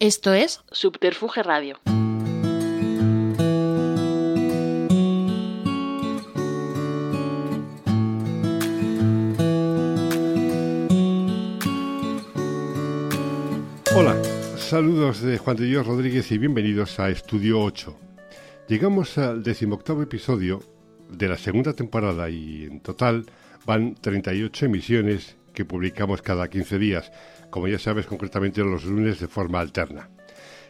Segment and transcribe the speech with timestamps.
[0.00, 1.78] Esto es Subterfuge Radio.
[13.94, 14.16] Hola,
[14.56, 17.94] saludos de Juan de Dios Rodríguez y bienvenidos a Estudio 8.
[18.68, 20.62] Llegamos al decimoctavo episodio
[21.10, 23.26] de la segunda temporada y en total
[23.66, 27.12] van 38 emisiones que publicamos cada 15 días,
[27.50, 30.08] como ya sabes concretamente los lunes de forma alterna.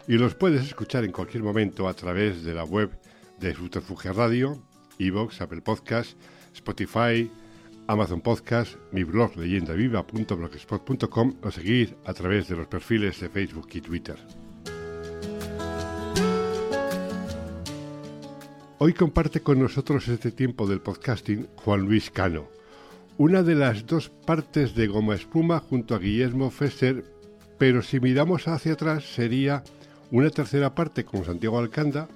[0.09, 2.91] Y los puedes escuchar en cualquier momento a través de la web
[3.38, 4.61] de Subterfuge Radio,
[4.98, 6.19] Evox, Apple Podcast,
[6.55, 7.30] Spotify,
[7.87, 13.80] Amazon Podcast, mi blog leyendaviva.blogspot.com o seguir a través de los perfiles de Facebook y
[13.80, 14.16] Twitter.
[18.79, 22.49] Hoy comparte con nosotros este tiempo del podcasting Juan Luis Cano,
[23.20, 27.05] una de las dos partes de Goma Espuma junto a Guillermo Fesser,
[27.59, 29.62] pero si miramos hacia atrás sería
[30.10, 32.09] una tercera parte con Santiago Alcanda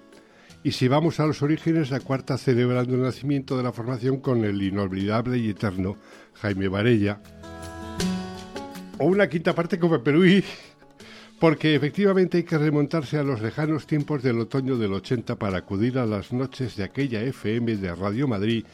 [0.62, 4.46] y si vamos a los orígenes, la cuarta celebrando el nacimiento de la formación con
[4.46, 5.98] el inolvidable y eterno
[6.36, 7.20] Jaime Varella.
[8.98, 10.42] O una quinta parte con Pepe
[11.38, 15.98] porque efectivamente hay que remontarse a los lejanos tiempos del otoño del 80 para acudir
[15.98, 18.64] a las noches de aquella FM de Radio Madrid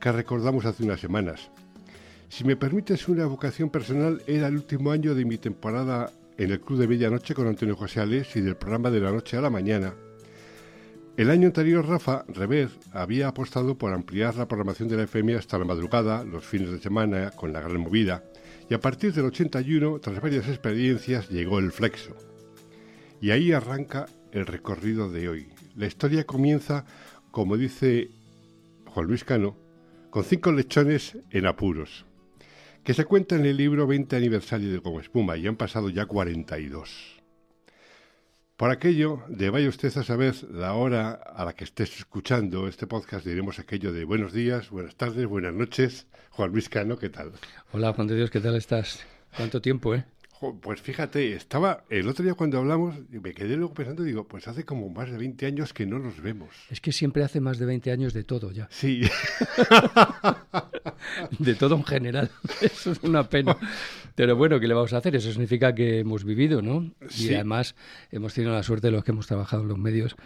[0.00, 1.48] que recordamos hace unas semanas.
[2.36, 6.60] Si me permites una vocación personal, era el último año de mi temporada en el
[6.60, 9.48] Club de Medianoche con Antonio José Alés y del programa de la noche a la
[9.48, 9.94] mañana.
[11.16, 15.56] El año anterior, Rafa Rever había apostado por ampliar la programación de la FM hasta
[15.56, 18.22] la madrugada, los fines de semana, con la gran movida,
[18.68, 22.14] y a partir del 81, tras varias experiencias, llegó el Flexo.
[23.18, 25.48] Y ahí arranca el recorrido de hoy.
[25.74, 26.84] La historia comienza,
[27.30, 28.10] como dice
[28.88, 29.56] Juan Luis Cano,
[30.10, 32.05] con cinco lechones en apuros
[32.86, 36.06] que se cuenta en el libro 20 aniversario de Como Espuma y han pasado ya
[36.06, 37.20] 42.
[38.56, 42.86] Por aquello, de vaya usted a saber la hora a la que estés escuchando este
[42.86, 46.06] podcast, diremos aquello de buenos días, buenas tardes, buenas noches.
[46.30, 47.32] Juan Luis Cano, ¿qué tal?
[47.72, 49.04] Hola, Juan de Dios, ¿qué tal estás?
[49.36, 50.04] ¿Cuánto tiempo, eh?
[50.60, 54.64] Pues fíjate, estaba el otro día cuando hablamos, me quedé luego pensando, digo, pues hace
[54.64, 56.54] como más de 20 años que no nos vemos.
[56.70, 58.68] Es que siempre hace más de 20 años de todo ya.
[58.70, 59.00] Sí.
[61.38, 62.30] de todo en general.
[62.60, 63.56] Eso es una pena.
[64.14, 65.16] Pero bueno, ¿qué le vamos a hacer?
[65.16, 66.90] Eso significa que hemos vivido, ¿no?
[67.18, 67.74] Y además
[68.10, 70.16] hemos tenido la suerte de los que hemos trabajado en los medios,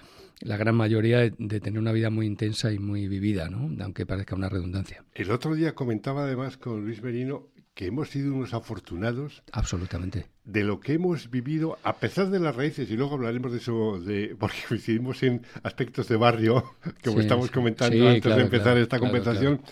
[0.41, 3.70] la gran mayoría de tener una vida muy intensa y muy vivida, ¿no?
[3.82, 5.04] Aunque parezca una redundancia.
[5.14, 9.42] El otro día comentaba además con Luis Merino que hemos sido unos afortunados.
[9.53, 10.26] Absolutamente.
[10.44, 13.98] De lo que hemos vivido, a pesar de las raíces, y luego hablaremos de eso,
[13.98, 19.62] de, porque coincidimos en aspectos de barrio, como estamos comentando antes de empezar esta conversación.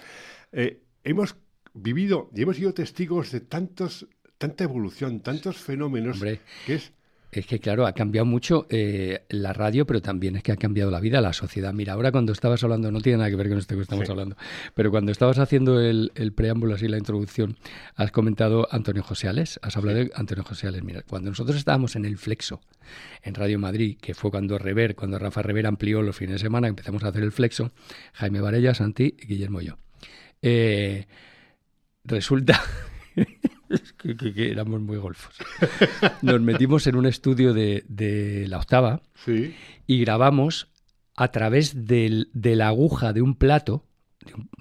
[0.53, 1.37] Eh, hemos
[1.75, 6.21] vivido y hemos sido testigos de tantos, tanta evolución, tantos fenómenos,
[6.67, 6.93] que es
[7.31, 10.91] es que, claro, ha cambiado mucho eh, la radio, pero también es que ha cambiado
[10.91, 11.75] la vida, la sociedad.
[11.75, 14.37] Mira, ahora cuando estabas hablando, no tiene nada que ver con esto que estamos hablando,
[14.75, 17.59] pero cuando estabas haciendo el, preámbulo, así la introducción,
[17.97, 20.83] has comentado Antonio José Ales, has hablado de Antonio José Ales.
[20.83, 22.61] Mira, cuando nosotros estábamos en el Flexo,
[23.23, 26.69] en Radio Madrid, que fue cuando Rever, cuando Rafa Rever amplió los fines de semana,
[26.69, 27.73] empezamos a hacer el Flexo,
[28.15, 29.88] Jaime Varella, Santi y Guillermo y yo.
[30.43, 31.07] Eh,
[32.05, 32.61] resulta
[33.99, 35.35] que, éramos muy golfos.
[36.23, 39.03] Nos metimos en un estudio de, la octava
[39.87, 40.69] y grabamos
[41.17, 43.85] a través de la aguja de un plato,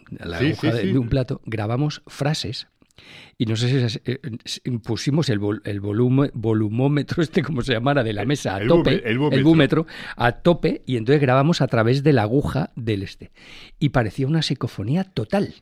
[0.09, 2.67] de la aguja de, un plato, grabamos frases
[3.37, 4.19] y no sé si eh,
[4.83, 9.85] pusimos el, el volumómetro, este como se llamara, de la mesa a tope, el, búmetro
[10.15, 13.31] a tope, y entonces grabamos a través de la aguja del este.
[13.79, 15.53] Y parecía una psicofonía total.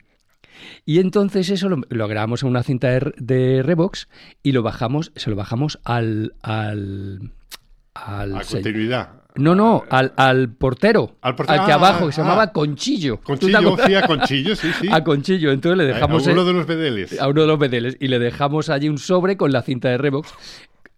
[0.84, 4.08] Y entonces eso lo, grabamos en una cinta de, Revox
[4.42, 6.34] y lo bajamos, se lo bajamos al...
[6.42, 7.32] al
[7.94, 9.22] al a continuidad.
[9.36, 11.16] No, no, al, al portero.
[11.20, 11.60] Al, portero.
[11.60, 13.20] al que abajo, que se ah, llamaba Conchillo.
[13.20, 14.88] Conchillo, sí, a Conchillo, sí, sí.
[14.90, 15.52] A Conchillo.
[15.52, 16.26] Entonces le dejamos.
[16.26, 17.20] A uno de los bedeles.
[17.20, 17.96] A uno de los bedeles.
[18.00, 20.32] Y le dejamos allí un sobre con la cinta de Revox.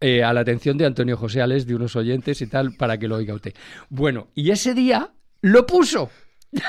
[0.00, 3.08] Eh, a la atención de Antonio José Ales, de unos oyentes y tal, para que
[3.08, 3.54] lo oiga usted.
[3.88, 5.10] Bueno, y ese día
[5.40, 6.10] lo puso.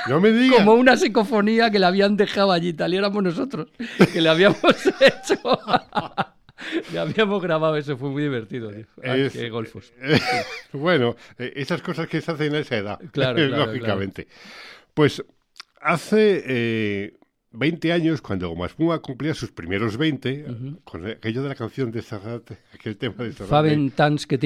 [0.08, 0.60] No me digas.
[0.60, 3.72] Como una psicofonía que le habían dejado allí, tal y éramos nosotros,
[4.12, 4.60] que le habíamos
[5.00, 5.60] hecho.
[6.92, 8.72] le habíamos grabado eso, fue muy divertido.
[9.02, 9.94] qué golfos.
[10.74, 14.28] bueno, eh, esas cosas que se hacen a esa edad, claro, lógicamente.
[14.94, 15.24] Pues
[15.82, 17.14] hace
[17.52, 20.46] 20 eh, años, cuando Goma Espuma cumplía sus primeros 20,
[20.84, 23.50] con aquello de la canción de Serrat, aquel tema de Serrat.
[23.50, 24.38] Faben Tans que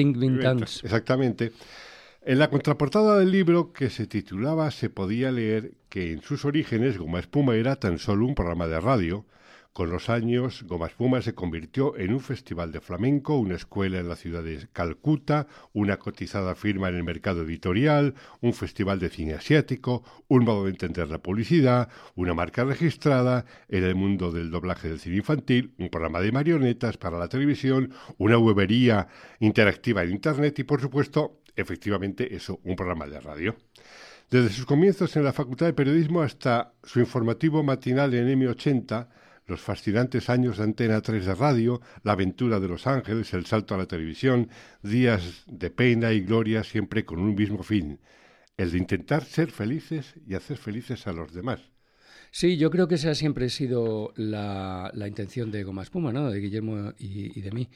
[0.84, 1.52] Exactamente.
[2.26, 6.96] En la contraportada del libro, que se titulaba Se podía leer que en sus orígenes
[6.96, 9.26] Goma Espuma era tan solo un programa de radio,
[9.74, 14.08] Con los años, Goma Espuma se convirtió en un festival de flamenco, una escuela en
[14.08, 19.34] la ciudad de Calcuta, una cotizada firma en el mercado editorial, un festival de cine
[19.34, 24.88] asiático, un modo de entender la publicidad, una marca registrada en el mundo del doblaje
[24.88, 29.08] del cine infantil, un programa de marionetas para la televisión, una webería
[29.40, 33.56] interactiva en Internet y, por supuesto, efectivamente eso, un programa de radio.
[34.30, 39.08] Desde sus comienzos en la Facultad de Periodismo hasta su informativo matinal en M80,
[39.46, 43.74] los fascinantes años de Antena 3 de radio, la aventura de Los Ángeles, el salto
[43.74, 44.48] a la televisión,
[44.82, 48.00] días de pena y gloria siempre con un mismo fin,
[48.56, 51.60] el de intentar ser felices y hacer felices a los demás.
[52.30, 56.30] Sí, yo creo que esa siempre ha sido la, intención de Goma Espuma, ¿no?
[56.30, 57.68] de Guillermo y, de mí.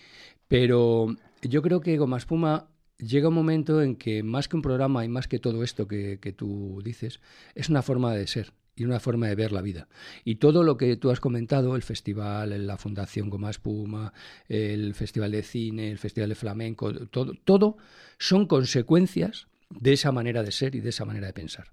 [0.49, 5.05] Pero yo creo que Goma Espuma llega un momento en que más que un programa
[5.05, 7.21] y más que todo esto que, que tú dices,
[7.55, 9.89] es una forma de ser y una forma de ver la vida.
[10.25, 14.13] Y todo lo que tú has comentado, el festival, la Fundación Goma Espuma,
[14.49, 17.77] el Festival de Cine, el Festival de Flamenco, todo, todo
[18.19, 21.69] son consecuencias de esa manera de ser y de esa manera de pensar.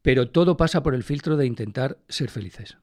[0.00, 2.76] Pero todo pasa por el filtro de intentar ser felices.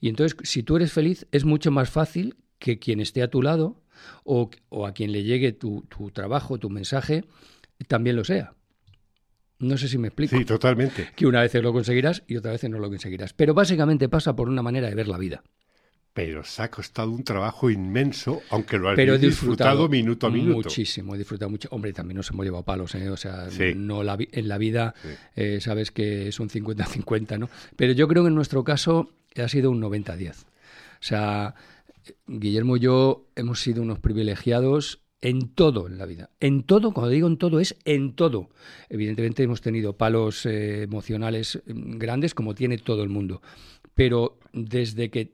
[0.00, 3.42] Y entonces, si tú eres feliz, es mucho más fácil que quien esté a tu
[3.42, 3.82] lado
[4.24, 4.50] o,
[4.86, 7.24] a quien le llegue tu, tu trabajo, tu mensaje,
[7.88, 8.54] también lo sea.
[9.58, 10.36] No sé si me explico.
[10.36, 11.10] Sí, totalmente.
[11.16, 13.32] Que una vez lo conseguirás y otra vez no lo conseguirás.
[13.32, 15.42] Pero básicamente pasa por una manera de ver la vida.
[16.12, 20.68] Pero se ha costado un trabajo inmenso, aunque lo has disfrutado, minuto a minuto.
[20.68, 21.68] Muchísimo, he disfrutado mucho.
[21.72, 23.10] Hombre, también nos hemos llevado palos, ¿eh?
[23.10, 24.94] O sea, no en la vida
[25.34, 27.50] eh, sabes que es un 50-50, ¿no?
[27.74, 30.44] Pero yo creo que en nuestro caso ha sido un 90-10.
[30.44, 30.46] O
[31.00, 31.56] sea,
[32.26, 36.30] Guillermo y yo hemos sido unos privilegiados en todo en la vida.
[36.38, 38.50] En todo, cuando digo en todo, es en todo.
[38.90, 43.40] Evidentemente hemos tenido palos eh, emocionales mm, grandes como tiene todo el mundo.
[43.94, 45.32] Pero desde que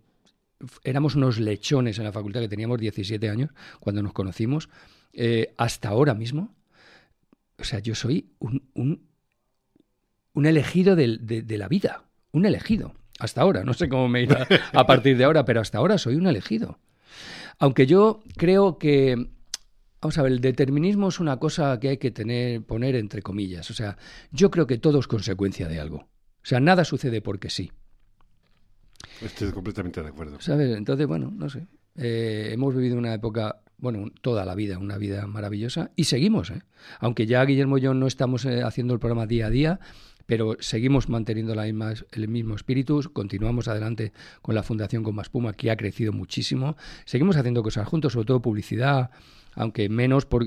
[0.85, 3.51] éramos unos lechones en la facultad, que teníamos 17 años
[3.81, 4.69] cuando nos conocimos,
[5.13, 6.55] eh, hasta ahora mismo,
[7.59, 8.63] o sea, yo soy un,
[10.35, 12.95] un, elegido de, de, la vida, un elegido.
[13.21, 16.17] Hasta ahora, no sé cómo me irá a partir de ahora, pero hasta ahora soy
[16.17, 16.79] un elegido.
[17.59, 19.31] Aunque yo creo que
[20.01, 23.71] Vamos a ver, el determinismo es una cosa que hay que tener, poner entre comillas.
[23.71, 23.99] O sea,
[24.33, 25.97] yo creo que todo es consecuencia de algo.
[25.99, 27.71] O sea, nada sucede porque sí.
[29.21, 30.41] Estoy completamente de acuerdo.
[30.41, 30.75] ¿Sabes?
[30.75, 31.67] Entonces, bueno, no sé.
[31.97, 36.63] Eh, hemos vivido una época, bueno, toda la vida, una vida maravillosa y seguimos, ¿eh?
[36.99, 39.81] Aunque ya Guillermo y yo no estamos eh, haciendo el programa día a día,
[40.31, 44.13] pero seguimos manteniendo el mismo espíritu, continuamos adelante
[44.43, 48.27] con la Fundación Con Más Puma, que ha crecido muchísimo, seguimos haciendo cosas juntos, sobre
[48.27, 49.11] todo publicidad,
[49.57, 50.47] aunque menos por,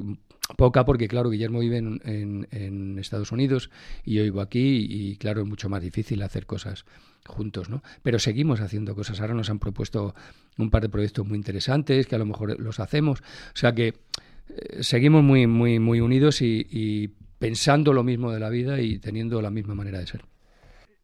[0.56, 3.70] poca porque claro Guillermo vive en, Estados Unidos
[4.06, 6.86] y yo vivo aquí y claro es mucho más difícil hacer cosas
[7.26, 9.20] juntos no pero seguimos haciendo cosas.
[9.20, 10.16] Ahora nos han propuesto
[10.58, 13.20] un par de proyectos muy interesantes que a lo mejor los hacemos.
[13.20, 13.88] O sea que
[14.48, 17.12] eh, seguimos muy muy muy unidos y
[17.44, 20.24] pensando lo mismo de la vida y teniendo la misma manera de ser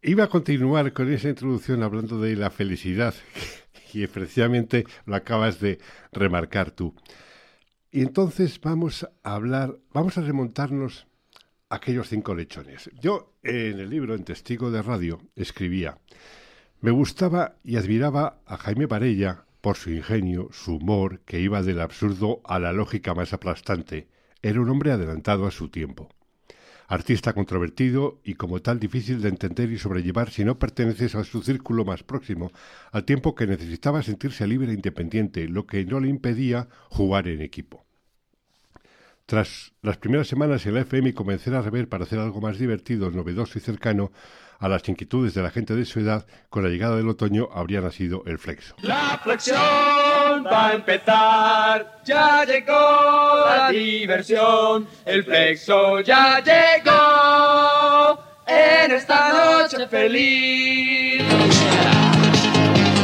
[0.02, 3.14] iba a continuar con esa introducción hablando de la felicidad
[3.94, 5.80] y precisamente lo acabas de
[6.14, 6.96] remarcar tú
[7.92, 11.08] y entonces vamos a hablar, vamos a remontarnos
[11.68, 12.90] a aquellos cinco lechones.
[13.02, 15.98] Yo en el libro, en Testigo de Radio, escribía,
[16.80, 21.82] me gustaba y admiraba a Jaime Varella por su ingenio, su humor, que iba del
[21.82, 24.08] absurdo a la lógica más aplastante.
[24.42, 26.10] Era un hombre adelantado a su tiempo
[26.90, 31.42] artista controvertido y como tal difícil de entender y sobrellevar si no perteneces a su
[31.44, 32.52] círculo más próximo,
[32.92, 37.42] al tiempo que necesitaba sentirse libre e independiente, lo que no le impedía jugar en
[37.42, 37.86] equipo.
[39.28, 42.58] Tras las primeras semanas en la FM y comenzar a rever para hacer algo más
[42.58, 44.12] divertido, novedoso y cercano,
[44.58, 47.82] a las inquietudes de la gente de su edad, con la llegada del otoño habría
[47.82, 48.76] nacido el flexo.
[48.82, 58.20] La flexión va a empezar, ya llegó la diversión, el flexo ya llegó.
[58.48, 61.24] En esta noche feliz.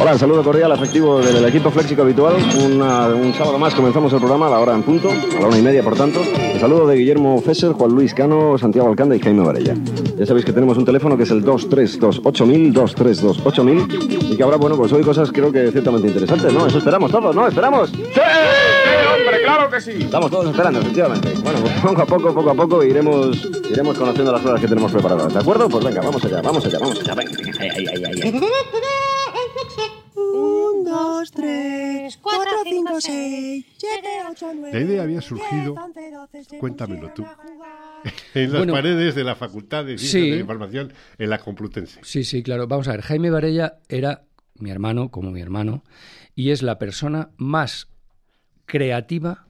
[0.01, 2.35] Hola, un saludo cordial, afectivo del equipo Flexico habitual.
[2.35, 5.61] un sábado más comenzamos el programa a la hora en punto, a la una y
[5.61, 6.21] media, por tanto.
[6.21, 9.73] El saludo de Guillermo Fesser, Juan Luis Cano, Santiago Alcanda y Jaime Varella.
[10.17, 14.75] Ya sabéis que tenemos un teléfono que es el 2328000, 2328000, y que habrá, bueno,
[14.77, 16.67] pues hoy cosas creo que ciertamente interesantes, ¿no?
[16.67, 17.47] Eso esperamos todos, ¿no?
[17.47, 17.89] ¿Esperamos?
[17.89, 17.97] ¡Sí!
[18.05, 19.41] hombre!
[19.43, 19.91] ¡Claro que sí!
[20.01, 21.33] Estamos todos esperando, efectivamente.
[21.43, 24.91] Bueno, pues poco a poco, poco a poco iremos, iremos conociendo las horas que tenemos
[24.91, 25.67] preparadas, ¿de acuerdo?
[25.67, 27.15] Pues venga, vamos allá, vamos allá, vamos allá.
[27.15, 28.41] Venga, ay, ay, ay,
[30.15, 30.83] ay.
[30.85, 34.79] dos, tres, cuatro, cinco, seis, siete, ocho, nueve.
[34.79, 35.75] La idea había surgido,
[36.59, 37.25] cuéntamelo tú,
[38.33, 41.99] en las paredes de la Facultad de Ciencias de la Información en la Complutense.
[42.03, 42.67] Sí, sí, claro.
[42.67, 45.83] Vamos a ver, Jaime Varella era mi hermano como mi hermano,
[46.33, 47.89] y es la persona más
[48.65, 49.47] creativa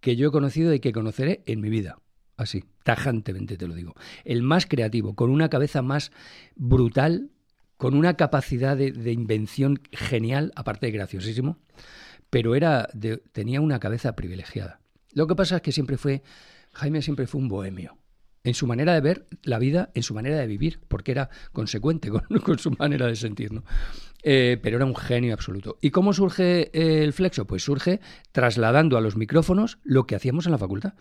[0.00, 1.98] que yo he conocido y que conoceré en mi vida.
[2.36, 3.94] Así, tajantemente te lo digo.
[4.24, 6.10] El más creativo, con una cabeza más
[6.56, 7.30] brutal,
[7.80, 11.56] con una capacidad de, invención genial, aparte de graciosísimo,
[12.28, 12.90] pero era
[13.32, 14.80] tenía una cabeza privilegiada.
[15.14, 16.22] Lo que pasa es que siempre fue,
[16.74, 17.96] Jaime siempre fue un bohemio
[18.44, 22.10] en su manera de ver la vida, en su manera de vivir, porque era consecuente
[22.10, 22.22] con,
[22.58, 23.50] su manera de sentir.
[24.22, 25.78] Eh, pero era un genio absoluto.
[25.80, 27.46] ¿Y cómo surge el flexo?
[27.46, 30.92] Pues surge trasladando a los micrófonos lo que hacíamos en la facultad.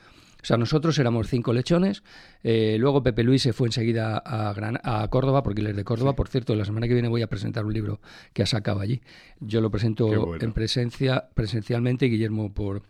[0.42, 2.04] O sea, nosotros éramos cinco lechones,
[2.44, 4.54] eh, luego Pepe Luis se fue enseguida a,
[4.84, 6.16] a Córdoba, porque él es de Córdoba.
[6.16, 8.00] Por cierto, la semana que viene voy a presentar un libro
[8.34, 9.02] que ha sacado allí.
[9.40, 12.84] Yo lo presento en presencia, presencialmente y Guillermo por,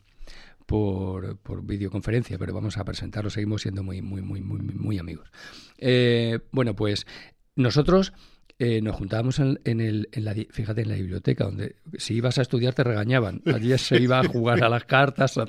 [0.65, 5.31] por, por videoconferencia, pero vamos a presentarlo, seguimos siendo muy, muy, muy, muy, muy amigos.
[5.79, 7.07] Eh, bueno, pues
[7.55, 8.13] nosotros
[8.61, 12.41] eh, nos juntábamos en, el, en la, fíjate, en la biblioteca, donde si ibas a
[12.41, 13.41] estudiar te regañaban.
[13.45, 15.39] Allí se iba a jugar a las cartas,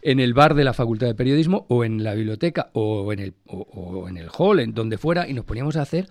[0.00, 3.34] en el bar de la Facultad de Periodismo o en la biblioteca o en el,
[3.44, 6.08] o, en el hall, en donde fuera, y nos poníamos a hacer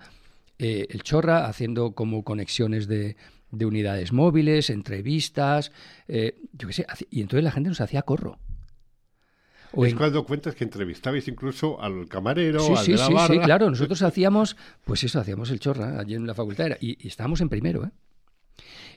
[0.60, 3.16] eh, el chorra, haciendo como conexiones de,
[3.50, 5.72] de unidades móviles, entrevistas,
[6.06, 8.38] eh, yo qué sé, y entonces la gente nos hacía corro.
[9.72, 13.14] O es cuando cuentas que entrevistabais incluso al camarero, sí, al sí, de la sí,
[13.34, 13.70] sí, claro.
[13.70, 17.48] Nosotros hacíamos, pues eso, hacíamos el chorra allí en la facultad y, y estábamos en
[17.48, 17.90] primero, ¿eh?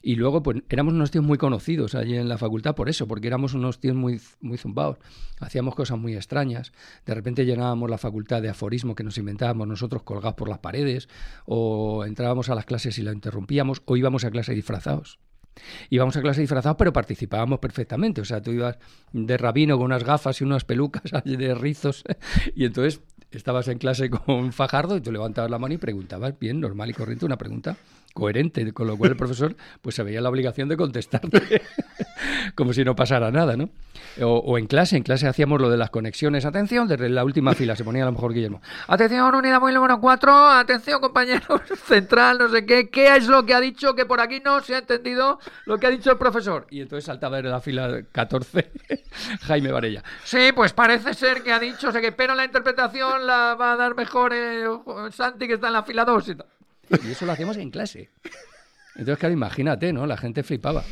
[0.06, 3.28] Y luego, pues éramos unos tíos muy conocidos allí en la facultad por eso, porque
[3.28, 4.98] éramos unos tíos muy, muy zumbados.
[5.40, 6.74] Hacíamos cosas muy extrañas.
[7.06, 11.08] De repente llenábamos la facultad de aforismo que nos inventábamos nosotros colgados por las paredes,
[11.46, 15.20] o entrábamos a las clases y la interrumpíamos, o íbamos a clase disfrazados.
[15.90, 18.22] Íbamos a clase disfrazados, pero participábamos perfectamente.
[18.22, 18.78] O sea, tú ibas
[19.12, 22.04] de rabino con unas gafas y unas pelucas de rizos,
[22.56, 26.60] y entonces estabas en clase con Fajardo y tú levantabas la mano y preguntabas bien,
[26.60, 27.78] normal y corriente, una pregunta
[28.14, 31.62] coherente, con lo cual el profesor pues se veía la obligación de contestarte
[32.56, 33.70] como si no pasara nada, ¿no?
[34.22, 36.46] O, en clase, en clase hacíamos lo de las conexiones.
[36.46, 38.62] Atención, desde la última fila se ponía a lo mejor Guillermo.
[38.88, 43.56] Atención, unidad muy número 4, atención compañeros, central, no sé qué, ¿qué es lo que
[43.56, 43.96] ha dicho?
[43.96, 46.68] Que por aquí no se ha entendido lo que ha dicho el profesor.
[46.70, 48.72] Y entonces saltaba de la fila 14
[49.42, 50.04] Jaime Varella.
[50.24, 53.78] Sí, pues parece ser que ha dicho, sé que, pero la interpretación la va a
[53.78, 54.66] dar mejor eh,
[55.12, 56.48] Santi que está en la fila 2 y tal.
[56.90, 58.10] Y eso lo hacíamos en clase.
[58.96, 60.06] Entonces, claro, imagínate, ¿no?
[60.06, 60.84] La gente flipaba.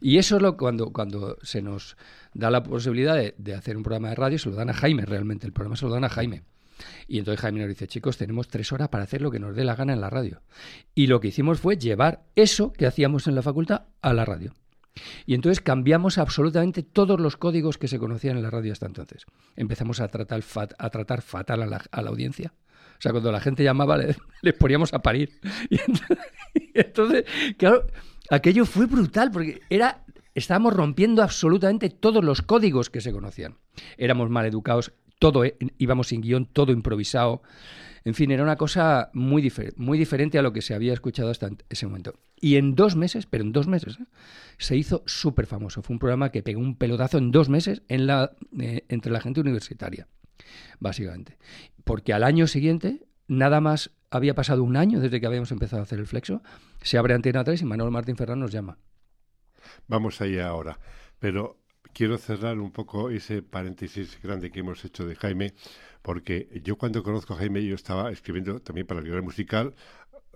[0.00, 1.96] Y eso es lo cuando, cuando se nos
[2.32, 5.46] da la posibilidad de, hacer un programa de radio, se lo dan a Jaime realmente.
[5.46, 6.42] El programa se lo dan a Jaime.
[7.06, 9.64] Y entonces Jaime nos dice, chicos, tenemos tres horas para hacer lo que nos dé
[9.64, 10.42] la gana en la radio.
[10.94, 14.54] Y lo que hicimos fue llevar eso que hacíamos en la facultad a la radio.
[15.26, 19.26] Y entonces cambiamos absolutamente todos los códigos que se conocían en la radio hasta entonces.
[19.56, 22.52] Empezamos a tratar, fatal a la audiencia
[23.04, 23.98] sea, cuando la gente llamaba,
[24.42, 25.40] les poníamos a parir.
[26.56, 27.24] Y entonces,
[27.56, 27.84] claro,
[28.30, 33.56] aquello fue brutal, porque era estábamos rompiendo absolutamente todos los códigos que se conocían.
[33.96, 37.42] Éramos mal educados, todo eh, íbamos sin guion, todo improvisado.
[38.04, 41.50] En fin, era una cosa muy, muy diferente a lo que se había escuchado hasta
[41.70, 42.14] ese momento.
[42.38, 44.04] Y en dos meses, pero en dos meses, ¿eh?
[44.58, 45.82] se hizo súper famoso.
[45.82, 50.06] Fue un programa que pegó un pelotazo en dos meses eh, entre la gente universitaria
[50.80, 51.38] básicamente.
[51.84, 55.84] Porque al año siguiente, nada más había pasado un año desde que habíamos empezado a
[55.84, 56.42] hacer el flexo,
[56.82, 58.78] se abre Antena 3 y Manuel Martín Ferrán nos llama.
[59.88, 60.78] Vamos allá ahora,
[61.18, 61.58] pero
[61.92, 65.54] quiero cerrar un poco ese paréntesis grande que hemos hecho de Jaime,
[66.02, 69.74] porque yo cuando conozco a Jaime, yo estaba escribiendo también para el libro musical,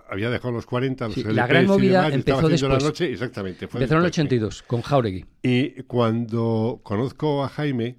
[0.09, 2.73] había dejado los 40, los La gran movida empezó después.
[2.73, 3.67] La noche, exactamente.
[3.67, 5.27] empezó en el 82, con Jauregui.
[5.43, 7.99] Y cuando conozco a Jaime,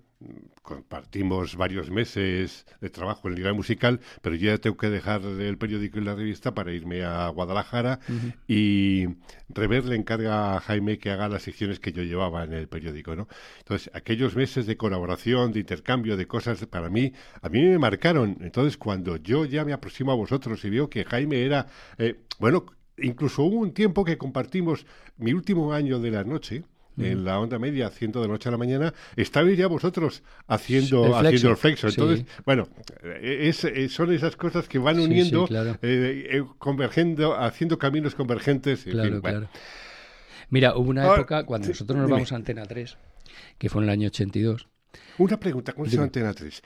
[0.69, 5.57] compartimos varios meses de trabajo en Liga Musical, pero yo ya tengo que dejar el
[5.57, 7.99] periódico y la revista para irme a Guadalajara
[8.47, 9.07] y
[9.49, 13.15] Rever le encarga a Jaime que haga las secciones que yo llevaba en el periódico,
[13.15, 13.27] ¿no?
[13.57, 18.37] Entonces, aquellos meses de colaboración, de intercambio de cosas, para mí, a mí me marcaron.
[18.41, 21.65] Entonces, cuando yo ya me aproximo a vosotros y veo que Jaime era,
[21.97, 22.67] eh, bueno,
[22.99, 24.85] incluso hubo un tiempo que compartimos
[25.17, 26.63] mi último año de la noche,
[26.99, 31.11] en la onda media, haciendo de noche a la mañana, estabais ya vosotros haciendo el
[31.11, 31.27] flexo.
[31.27, 31.87] Haciendo el flexo.
[31.87, 32.67] Entonces, bueno,
[33.21, 35.47] es, son esas cosas que van uniendo,
[35.81, 38.83] eh, eh, convergiendo, haciendo caminos convergentes.
[38.83, 39.49] Claro, claro.
[40.49, 42.97] Mira, hubo una época cuando nosotros nos vamos a Antena 3,
[43.57, 44.67] que fue en el año 82.
[45.19, 46.63] Una pregunta, ¿cómo se llama Antena 3?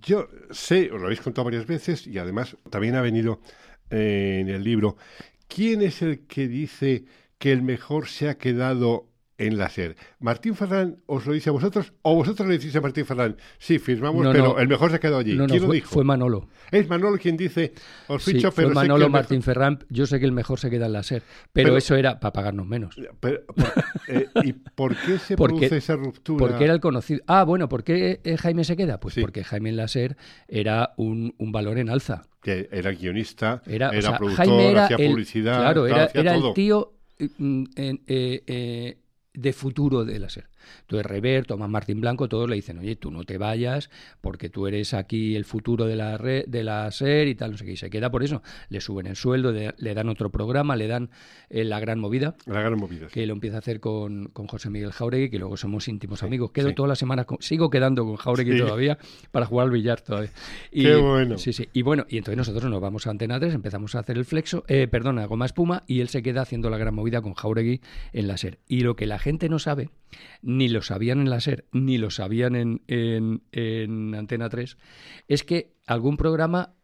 [0.00, 3.40] Yo sé, os lo habéis contado varias veces y además también ha venido
[3.90, 4.96] eh, en el libro,
[5.48, 7.04] ¿quién es el que dice
[7.38, 9.96] que el mejor se ha quedado en la SER.
[10.20, 13.36] ¿Martín Ferrán os lo dice a vosotros o vosotros le decís a Martín Ferrán?
[13.58, 14.58] Sí, firmamos, No, pero no.
[14.60, 15.34] el mejor se quedó allí.
[15.34, 15.90] No, no, ¿Quién lo fue, dijo?
[15.90, 16.48] fue Manolo.
[16.70, 17.72] Es Manolo quien dice,
[18.08, 19.84] os Sí, ficho, pero fue sé que Manolo el mejor- Martín Ferrán.
[19.88, 21.22] Yo sé que el mejor se queda en la SER,
[21.52, 22.96] pero, Pero- eso era para pagarnos menos.
[23.20, 23.72] Pero, por-
[24.08, 26.38] eh, ¿Y por qué se Porque- produce esa ruptura?
[26.46, 27.20] Porque era el conocido.
[27.26, 29.00] Ah, bueno, ¿por qué eh, Jaime se queda?
[29.00, 29.20] Pues Sí.
[29.20, 30.16] porque Jaime en la SER
[30.48, 32.26] era un, un valor en alza.
[32.40, 36.04] Que era guionista, Era, era, o sea, productor, Jaime era hacía el, publicidad, claro, era,
[36.04, 36.48] hacía era todo.
[36.48, 37.98] el tío eh, mm, eh,
[38.46, 38.98] eh,
[39.34, 40.46] de futuro de la SER.
[40.82, 43.90] Entonces Rever, Tomás Martín Blanco, todos le dicen, oye, tú no te vayas
[44.20, 47.56] porque tú eres aquí el futuro de la, red, de la SER y tal, no
[47.56, 47.72] sé qué.
[47.72, 48.42] Y se queda por eso.
[48.68, 51.10] Le suben el sueldo, de- le dan otro programa, le dan
[51.50, 53.08] eh, la gran movida La gran movida.
[53.08, 53.14] sí.
[53.14, 56.50] que lo empieza a hacer con, con José Miguel Jauregui, que luego somos íntimos amigos.
[56.52, 56.74] Quedo sí.
[56.74, 58.98] todas las semanas, con- sigo quedando con Jauregui todavía
[59.30, 60.30] para jugar al billar todavía.
[60.70, 61.38] Y, Qué bueno.
[61.38, 61.68] Sí, sí.
[61.72, 64.64] Y bueno, y entonces nosotros nos vamos a Antena 3, empezamos a hacer el flexo,
[64.68, 67.80] eh, perdona, goma espuma, y él se queda haciendo la gran movida con Jauregui
[68.12, 68.58] en la SER.
[68.68, 69.90] Y lo que la gente no sabe,
[70.56, 74.76] ni lo sabían en la SER, ni lo sabían en, en, en Antena 3,
[75.28, 76.74] es que algún programa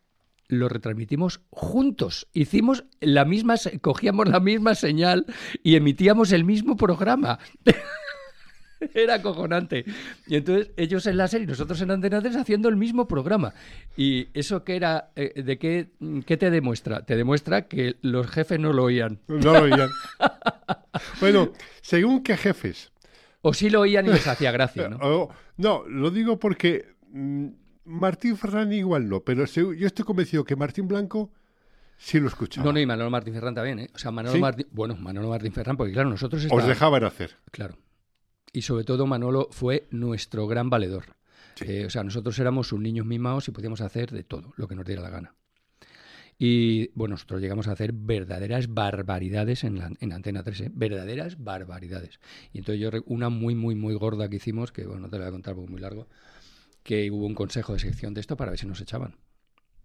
[0.48, 2.28] lo retransmitimos juntos.
[2.32, 5.26] Hicimos la misma, cogíamos la misma señal
[5.62, 7.38] y emitíamos el mismo programa.
[8.94, 9.84] Era acojonante.
[10.26, 13.52] Y entonces ellos en la serie y nosotros en Antena 3 haciendo el mismo programa.
[13.96, 15.90] Y eso que era, eh, ¿de qué,
[16.24, 17.04] qué te demuestra?
[17.04, 19.20] Te demuestra que los jefes no lo oían.
[19.28, 19.90] No lo oían.
[21.20, 22.90] bueno, según qué jefes.
[23.42, 24.96] O sí lo oían y les hacía gracia, ¿no?
[25.00, 27.46] O- no, lo digo porque mm,
[27.84, 31.32] Martín Ferrán igual no, pero yo estoy convencido que Martín Blanco
[31.96, 32.64] sí lo escuchaba.
[32.66, 33.90] No, no, y Manolo Martín Ferrán también, ¿eh?
[33.94, 34.40] O sea, Manolo ¿Sí?
[34.40, 34.66] Martín...
[34.70, 37.36] Bueno, Manolo Martín Ferrán, porque claro, nosotros Os dejaban hacer.
[37.50, 37.76] Claro.
[38.52, 41.16] Y sobre todo Manolo fue nuestro gran valedor.
[41.60, 44.74] Eh, o sea, nosotros éramos sus niños mimados y podíamos hacer de todo, lo que
[44.74, 45.34] nos diera la gana.
[46.42, 50.70] Y bueno, nosotros llegamos a hacer verdaderas barbaridades en, la, en Antena 3, ¿eh?
[50.72, 52.18] verdaderas barbaridades.
[52.54, 55.24] Y entonces yo, una muy, muy, muy gorda que hicimos, que bueno, no te la
[55.24, 56.08] voy a contar porque es muy largo,
[56.82, 59.16] que hubo un consejo de sección de esto para ver si nos echaban.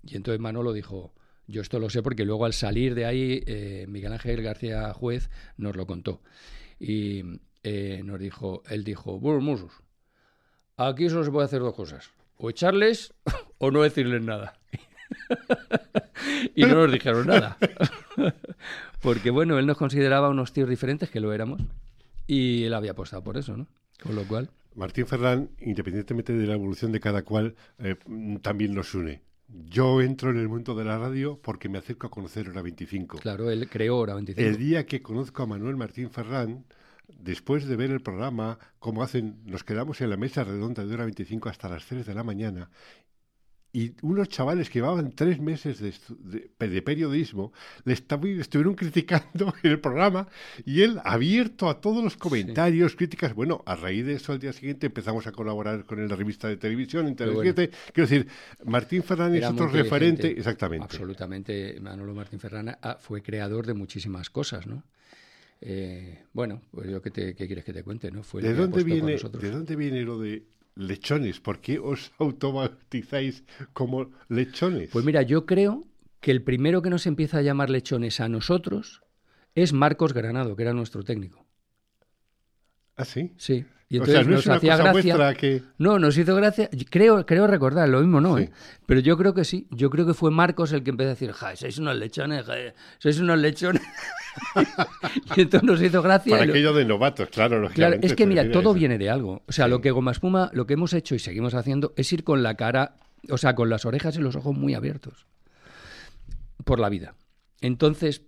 [0.02, 1.14] Y entonces Manolo dijo,
[1.46, 5.30] yo esto lo sé porque luego al salir de ahí, eh, Miguel Ángel García Juez
[5.58, 6.22] nos lo contó.
[6.80, 7.22] Y
[7.64, 9.74] eh, nos dijo, él dijo, bueno, musos,
[10.78, 13.14] aquí solo se puede hacer dos cosas, o echarles
[13.58, 14.58] o no decirles nada.
[16.56, 17.58] y no nos dijeron nada.
[19.02, 21.62] porque bueno, él nos consideraba unos tíos diferentes, que lo éramos,
[22.28, 23.68] y él había apostado por eso, ¿no?
[24.02, 24.50] Con lo cual...
[24.76, 27.96] Martín Ferrán, independientemente de la evolución de cada cual, eh,
[28.42, 29.22] también nos une.
[29.48, 33.20] Yo entro en el mundo de la radio porque me acerco a conocer Hora 25.
[33.20, 34.46] Claro, él creó Hora 25.
[34.46, 36.66] El día que conozco a Manuel Martín Ferrán,
[37.08, 41.06] después de ver el programa, como hacen, nos quedamos en la mesa redonda de hora
[41.06, 42.70] 25 hasta las 3 de la mañana.
[43.76, 45.94] Y unos chavales que llevaban tres meses de,
[46.60, 47.52] de- de periodismo
[47.84, 50.30] le estuvieron criticando en el programa
[50.66, 53.34] y él abierto a todos los comentarios, críticas.
[53.34, 56.56] Bueno, a raíz de eso al día siguiente empezamos a colaborar con la revista de
[56.56, 57.18] televisión, en.
[57.18, 57.70] Telesiete.
[57.92, 58.28] Quiero decir,
[58.64, 60.86] Martín Ferrán Era es otro referente, exactamente.
[60.86, 61.78] Absolutamente.
[61.82, 64.84] Manolo Martín Ferrana ah, fue creador de muchísimas cosas, ¿no?
[65.60, 68.24] Eh, bueno, pues yo qué, te, qué quieres que te cuente, ¿no?
[68.24, 69.18] Fue ¿De dónde, viene.
[69.18, 70.44] ¿De dónde viene lo de
[70.76, 71.40] lechones?
[71.40, 74.92] ¿Por qué os autobautizáis como lechones?
[74.92, 75.88] Pues mira, yo creo
[76.22, 79.02] que el primero que nos empieza a llamar lechones a nosotros
[79.54, 81.46] es Marcos Granado, que era nuestro técnico.
[82.98, 83.34] ¿Ah, sí?
[83.38, 83.66] Sí.
[83.88, 85.34] Y o entonces sea, no nos es una hacía cosa gracia.
[85.36, 85.64] que...
[85.78, 86.70] No, nos hizo gracia.
[86.90, 88.44] Creo, creo recordar, lo mismo no, Sí.
[88.46, 88.52] ¿eh?
[88.88, 89.68] Pero yo creo que sí.
[89.70, 92.54] Yo creo que fue Marcos el que empezó a decir, ja, sois unos lechones, ja,
[92.98, 93.84] sois unos lechones.
[95.36, 96.32] y entonces nos hizo gracia.
[96.32, 98.74] Para lo- aquello de novatos, claro, Claro, es que mira, todo eso.
[98.74, 99.44] viene de algo.
[99.48, 102.24] O sea, lo que Goma Espuma, lo que hemos hecho y seguimos haciendo es ir
[102.24, 102.96] con la cara,
[103.30, 105.28] o sea, con las orejas y los ojos muy abiertos
[106.64, 107.14] por la vida.
[107.62, 108.24] Entonces,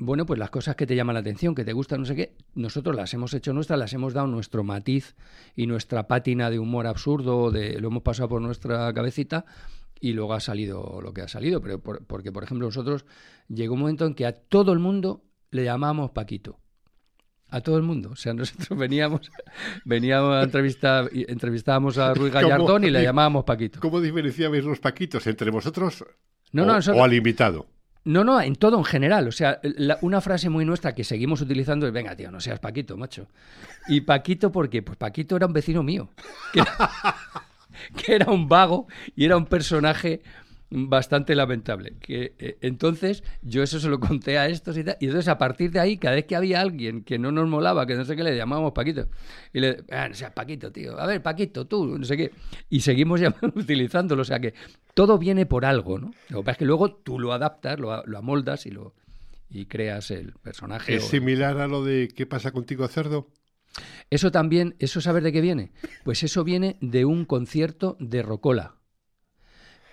[0.00, 2.34] bueno, pues las cosas que te llaman la atención, que te gustan, no sé qué,
[2.54, 5.14] nosotros las hemos hecho nuestras, las hemos dado nuestro matiz
[5.54, 9.44] y nuestra pátina de humor absurdo, de, lo hemos pasado por nuestra cabecita
[10.00, 11.60] y luego ha salido lo que ha salido.
[11.60, 13.04] Pero por- porque, por ejemplo, nosotros
[13.48, 16.58] llegó un momento en que a todo el mundo le llamábamos Paquito.
[17.52, 18.10] A todo el mundo.
[18.12, 19.30] O sea, nosotros veníamos,
[19.84, 22.32] veníamos a entrevistar, entrevistábamos a Ruiz.
[22.34, 23.80] Gallardón y le llamábamos Paquito.
[23.80, 26.04] ¿Cómo diferenciabais los paquitos entre vosotros
[26.52, 27.66] No, o, no, nosotros- o al invitado?
[28.04, 29.28] No, no, en todo en general.
[29.28, 29.60] O sea,
[30.00, 33.28] una frase muy nuestra que seguimos utilizando es, venga, tío, no seas Paquito, macho.
[33.88, 34.82] Y Paquito, ¿por qué?
[34.82, 36.08] Pues Paquito era un vecino mío.
[37.96, 40.22] Que era un vago y era un personaje
[40.70, 41.94] bastante lamentable.
[42.00, 44.96] Que, eh, entonces, yo eso se lo conté a estos y tal.
[45.00, 47.86] Y entonces, a partir de ahí, cada vez que había alguien que no nos molaba,
[47.86, 49.08] que no sé qué, le llamábamos Paquito.
[49.52, 50.98] Y le, ah, no seas Paquito, tío.
[51.00, 52.30] A ver, Paquito, tú, no sé qué.
[52.68, 54.22] Y seguimos llamando- utilizándolo.
[54.22, 54.54] O sea que
[54.94, 56.12] todo viene por algo, ¿no?
[56.28, 58.94] Lo que pasa es que luego tú lo adaptas, lo, lo amoldas y lo
[59.52, 60.94] y creas el personaje.
[60.94, 63.28] ¿Es o- similar a lo de ¿qué pasa contigo, cerdo?
[64.10, 65.70] Eso también, ¿eso saber de qué viene?
[66.04, 68.74] Pues eso viene de un concierto de Rocola.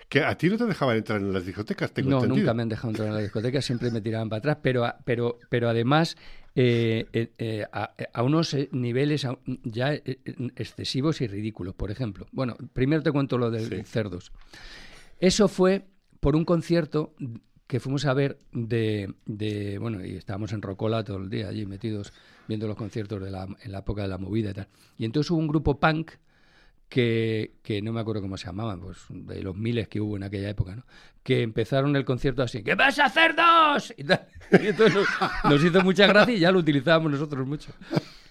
[0.08, 2.38] Que a ti no te dejaban entrar en las discotecas, tengo no, entendido.
[2.38, 5.38] nunca me han dejado entrar en la discoteca, siempre me tiraban para atrás, pero, pero,
[5.50, 6.16] pero además
[6.54, 9.26] eh, eh, eh, a, a unos niveles
[9.64, 9.92] ya
[10.56, 11.74] excesivos y ridículos.
[11.74, 13.82] Por ejemplo, bueno, primero te cuento lo de Sí.
[13.84, 14.32] cerdos.
[15.20, 15.84] Eso fue
[16.20, 17.14] por un concierto
[17.66, 21.66] que fuimos a ver de, de- bueno, y estábamos en Rocola todo el día allí
[21.66, 22.14] metidos
[22.48, 24.68] viendo los conciertos de la, en la época de la movida y tal.
[24.96, 26.12] Y entonces hubo un grupo punk
[26.88, 30.22] que, que no me acuerdo cómo se llamaban, pues de los miles que hubo en
[30.22, 30.84] aquella época, ¿no?
[31.22, 33.92] Que empezaron el concierto así, ¿qué pasa, cerdos?
[33.96, 34.26] Y, tal.
[34.62, 35.06] Y entonces nos,
[35.44, 37.70] nos hizo mucha gracia y ya lo utilizábamos nosotros mucho.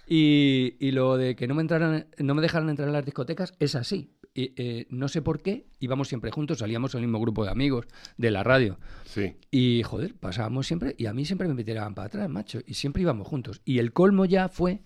[0.08, 3.54] Y, y lo de que no me entraran, no me dejaran entrar en las discotecas
[3.60, 4.10] es así.
[4.34, 7.88] Y, eh, no sé por qué, íbamos siempre juntos, salíamos el mismo grupo de amigos
[8.18, 8.80] de la radio.
[9.06, 9.36] Sí.
[9.52, 13.02] Y joder, pasábamos siempre, y a mí siempre me tiraban para atrás, macho, y siempre
[13.02, 13.62] íbamos juntos.
[13.66, 14.82] Y el colmo ya fue,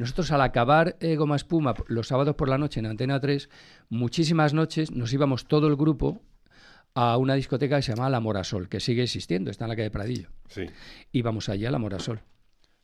[0.00, 3.48] nosotros al acabar eh, Goma Espuma los sábados por la noche en Antena 3,
[3.88, 6.22] muchísimas noches nos íbamos todo el grupo
[6.94, 9.90] a una discoteca que se llama La Morasol, que sigue existiendo, está en la calle
[9.90, 10.28] Pradillo.
[10.48, 10.66] Sí.
[11.12, 12.20] Íbamos allí a La Morasol.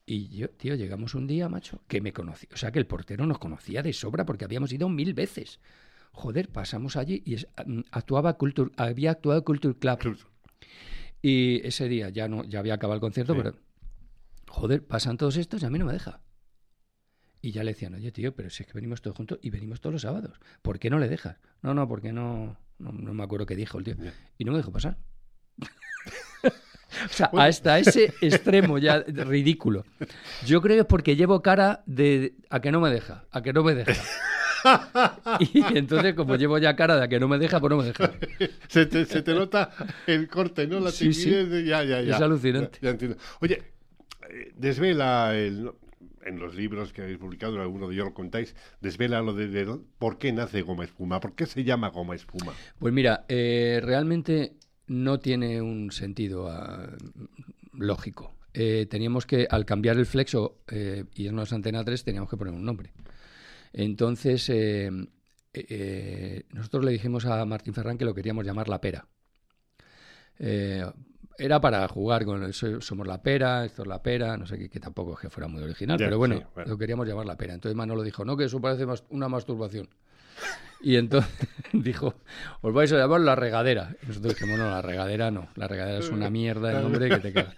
[0.09, 2.46] Y yo, tío, llegamos un día, macho, que me conocí.
[2.55, 5.59] O sea, que el portero nos conocía de sobra porque habíamos ido mil veces.
[6.12, 10.16] Joder, pasamos allí y es- mm, actuaba Culture, había actuado Culture Club.
[11.22, 13.40] Y ese día ya no, ya había acabado el concierto, Sí.
[13.42, 13.57] pero
[14.48, 16.20] joder, pasan todos estos y a mí no me deja.
[17.46, 19.80] Y ya le decían, oye tío, pero si es que venimos todos juntos y venimos
[19.80, 20.32] todos los sábados.
[20.62, 21.37] ¿Por qué no le dejas?
[21.62, 23.94] No, no, porque no, no, no me acuerdo qué dijo el tío.
[24.37, 24.96] Y no me dejó pasar.
[26.42, 27.46] o sea, Bueno.
[27.48, 29.85] hasta ese extremo ya ridículo.
[30.44, 33.52] Yo creo que es porque llevo cara de a que no me deja, a que
[33.52, 33.92] no me deja.
[35.38, 37.85] Y entonces, como llevo ya cara de a que no me deja, pues no me
[37.85, 38.11] deja.
[38.66, 39.70] Se te, se te nota
[40.09, 40.80] el corte, ¿no?
[40.80, 41.24] La Sí, sí.
[41.26, 42.16] timidez de- Ya, ya, ya.
[42.16, 42.78] Es alucinante.
[42.80, 43.16] Ya, ya entiendo.
[43.40, 43.62] Oye,
[44.28, 45.70] eh, desvela el-
[46.26, 49.78] en los libros que habéis publicado, en alguno de ellos lo contáis, desvela lo de,
[49.98, 52.52] por qué nace Goma Espuma, por qué se llama Goma Espuma.
[52.78, 54.56] Pues mira, eh, realmente
[54.88, 56.90] no tiene un sentido ah,
[57.72, 58.34] lógico.
[58.52, 62.36] Eh, teníamos que, al cambiar el flexo eh, y irnos a Antena 3, teníamos que
[62.36, 62.92] poner un nombre.
[63.72, 64.50] Entonces,
[66.50, 69.06] nosotros le dijimos a Martín Ferrán que lo queríamos llamar La Pera.
[71.38, 74.59] Era para jugar con el so- somos la pera, esto es la pera, no sé
[74.59, 76.70] qué, que tampoco es que fuera muy original, pero bueno, sí, bueno.
[76.70, 77.55] lo queríamos llamar la pera.
[77.55, 79.88] Entonces Manolo dijo, no, que eso parece mas- una masturbación.
[80.80, 81.30] Y entonces
[81.72, 82.14] dijo,
[82.60, 83.96] os vais a llamar la regadera.
[84.02, 87.18] Y nosotros dijimos, no, la regadera no, la regadera es una mierda de nombre que
[87.18, 87.54] te cagas.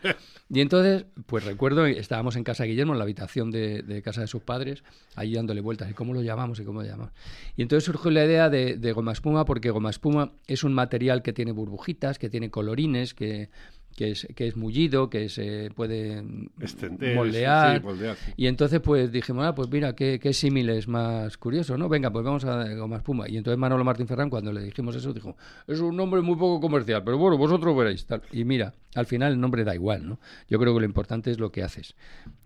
[0.51, 4.27] Y entonces, pues recuerdo, estábamos en casa de Guillermo, en la habitación de, casa de
[4.27, 4.83] sus padres,
[5.15, 6.59] ahí dándole vueltas, ¿y cómo lo llamamos?
[6.61, 7.13] ¿Y cómo llamamos?
[7.57, 11.23] Y entonces surgió la idea de, de goma espuma, porque goma espuma es un material
[11.23, 13.51] que tiene burbujitas, que tiene colorines, que,
[13.97, 16.23] que, es, que es mullido, que se puede
[16.61, 17.79] Extender, moldear.
[17.79, 18.33] sí, moldear, sí.
[18.37, 21.89] Y entonces, pues dijimos, ah, pues mira, qué, qué símiles más curioso, ¿no?
[21.89, 23.29] Venga, pues vamos a Goma Espuma.
[23.29, 26.61] Y entonces Manolo Martín Ferrán, cuando le dijimos eso, dijo, es un nombre muy poco
[26.61, 28.07] comercial, pero bueno, vosotros veréis.
[28.07, 28.23] Tal.
[28.33, 30.21] Y mira, al final el nombre da igual, ¿no?
[30.49, 31.97] Yo creo que lo importante es lo que haces.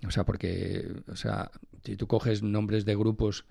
[0.07, 1.50] O sea, porque, o sea,
[1.85, 3.44] si tú coges nombres de grupos,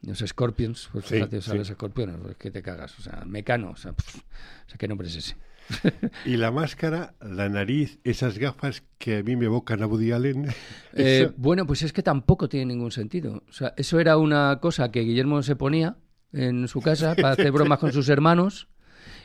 [0.00, 1.58] los Scorpions, pues Sí, fíjate, o sea, sí.
[1.58, 2.98] los Scorpions, pues que te cagas.
[2.98, 5.36] O sea, Mecano, o sea, o sea, ¿qué nombre es ese?
[6.24, 10.46] Y la máscara, la nariz, esas gafas que a mí me evocan a Woody Allen.
[10.94, 13.42] Eh, bueno, pues es que tampoco tiene ningún sentido.
[13.48, 15.96] O sea, eso era una cosa que Guillermo se ponía
[16.34, 18.68] en su casa para hacer bromas con sus hermanos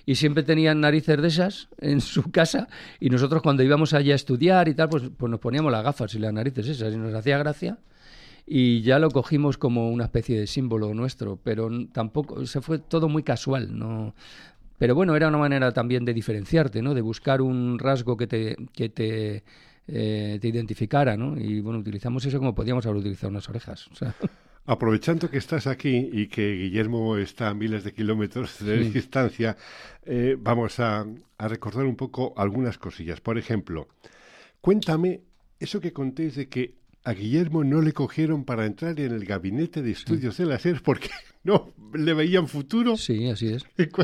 [0.06, 2.69] y siempre tenían narices de esas en su casa
[3.02, 6.13] y nosotros cuando íbamos allí a estudiar y tal, pues, pues nos poníamos las gafas
[6.15, 7.80] y las narices esas y nos hacía gracia
[8.45, 13.10] y ya lo cogimos como una especie de símbolo nuestro, pero tampoco, se fue todo
[13.10, 14.15] muy casual, no...
[14.78, 16.94] Pero bueno, era una manera también de diferenciarte, ¿no?
[16.94, 19.44] De buscar un rasgo que te, que te,
[19.88, 21.40] eh, te identificara, ¿no?
[21.40, 23.88] Y bueno, utilizamos eso como podíamos haber utilizado unas orejas.
[23.92, 24.13] o sea.
[24.70, 28.90] Aprovechando que estás aquí y que Guillermo está a miles de kilómetros de Sí.
[28.92, 29.56] distancia,
[30.06, 31.06] eh, vamos a,
[31.38, 33.22] a recordar un poco algunas cosillas.
[33.22, 33.88] Por ejemplo,
[34.60, 35.22] cuéntame
[35.60, 36.76] eso que contéis de que
[37.08, 40.82] a Guillermo no le cogieron para entrar en el gabinete de estudios de la SER
[40.84, 41.10] porque
[41.46, 42.98] no le veían futuro.
[42.98, 43.65] Sí, así es.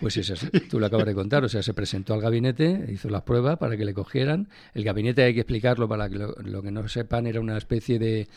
[0.00, 1.44] Pues es así, tú lo acabas de contar.
[1.44, 4.48] O sea, se presentó al gabinete, hizo las pruebas para que le cogieran.
[4.72, 7.98] El gabinete, hay que explicarlo para que lo, lo que no sepan, era una especie
[7.98, 8.28] de...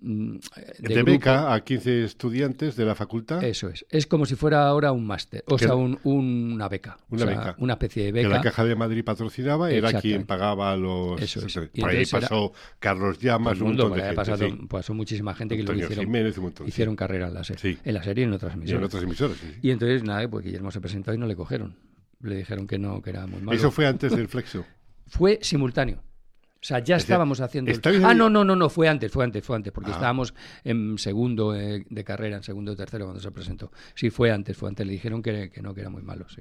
[0.00, 0.36] mm,
[0.78, 3.42] De, beca a 15 estudiantes de la facultad.
[3.44, 3.84] Eso es.
[3.90, 6.98] Es como si fuera ahora un máster, o Que- sea, un- un- una beca.
[7.10, 7.54] Una O sea, beca.
[7.58, 8.28] Una especie de que beca.
[8.36, 11.20] la Caja de Madrid patrocinaba, era quien pagaba los...
[11.20, 11.56] Eso es.
[11.74, 14.16] Y Por ahí pasó Carlos Llamas, un mundo, montón de porque gente.
[14.16, 14.66] pasado, sí.
[14.68, 16.70] pasó muchísima gente que lo hicieron, Jiménez, un montón, sí.
[16.70, 17.78] hicieron carrera en la serie, Sí.
[17.84, 18.86] en la serie y en otras Y en emisoras.
[18.86, 19.36] otras emisoras.
[19.62, 21.76] Y entonces, nada, pues Guillermo se presentó y no le cogieron.
[22.20, 23.58] Le dijeron que no, que era muy malo.
[23.58, 24.64] Eso fue antes del flexo.
[25.08, 26.02] Fue simultáneo.
[26.62, 27.70] O sea, ya Es decir, estábamos haciendo...
[27.72, 29.94] el- ¿estabais Ah, no, no, no, no, fue antes, fue antes, fue antes, porque Ah.
[29.94, 33.72] estábamos en segundo eh, de carrera, en segundo o tercero cuando se presentó.
[33.96, 34.86] Sí, fue antes, fue antes.
[34.86, 36.40] Le dijeron que, que no, que era muy malo, sí.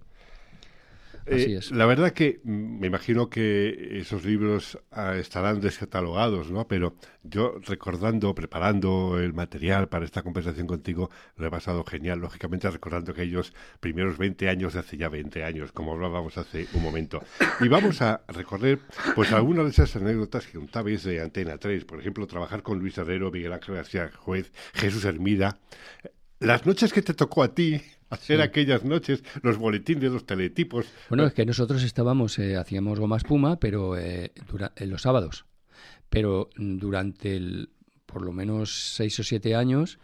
[1.27, 1.59] Así Eh.
[1.71, 6.67] La verdad que mm, me imagino que esos libros ah, estarán descatalogados, ¿no?
[6.67, 12.69] Pero yo recordando, preparando el material para esta conversación contigo, lo he pasado genial, lógicamente
[12.69, 17.23] recordando aquellos primeros 20 años de hace ya 20 años, como hablábamos hace un momento.
[17.59, 18.79] Y vamos a recorrer
[19.15, 22.97] pues algunas de esas anécdotas que contabais de Antena 3, por ejemplo, trabajar con Luis
[22.97, 25.59] Herrero, Miguel Ángel García Juez, Jesús Hermida,
[26.41, 30.85] las noches que te tocó a ti hacer aquellas noches, los boletines, los teletipos.
[31.07, 35.45] Bueno, es que nosotros estábamos, eh, hacíamos goma espuma, pero eh, dura- en los sábados.
[36.09, 37.69] Pero mm, durante el,
[38.05, 39.97] por lo menos seis o siete años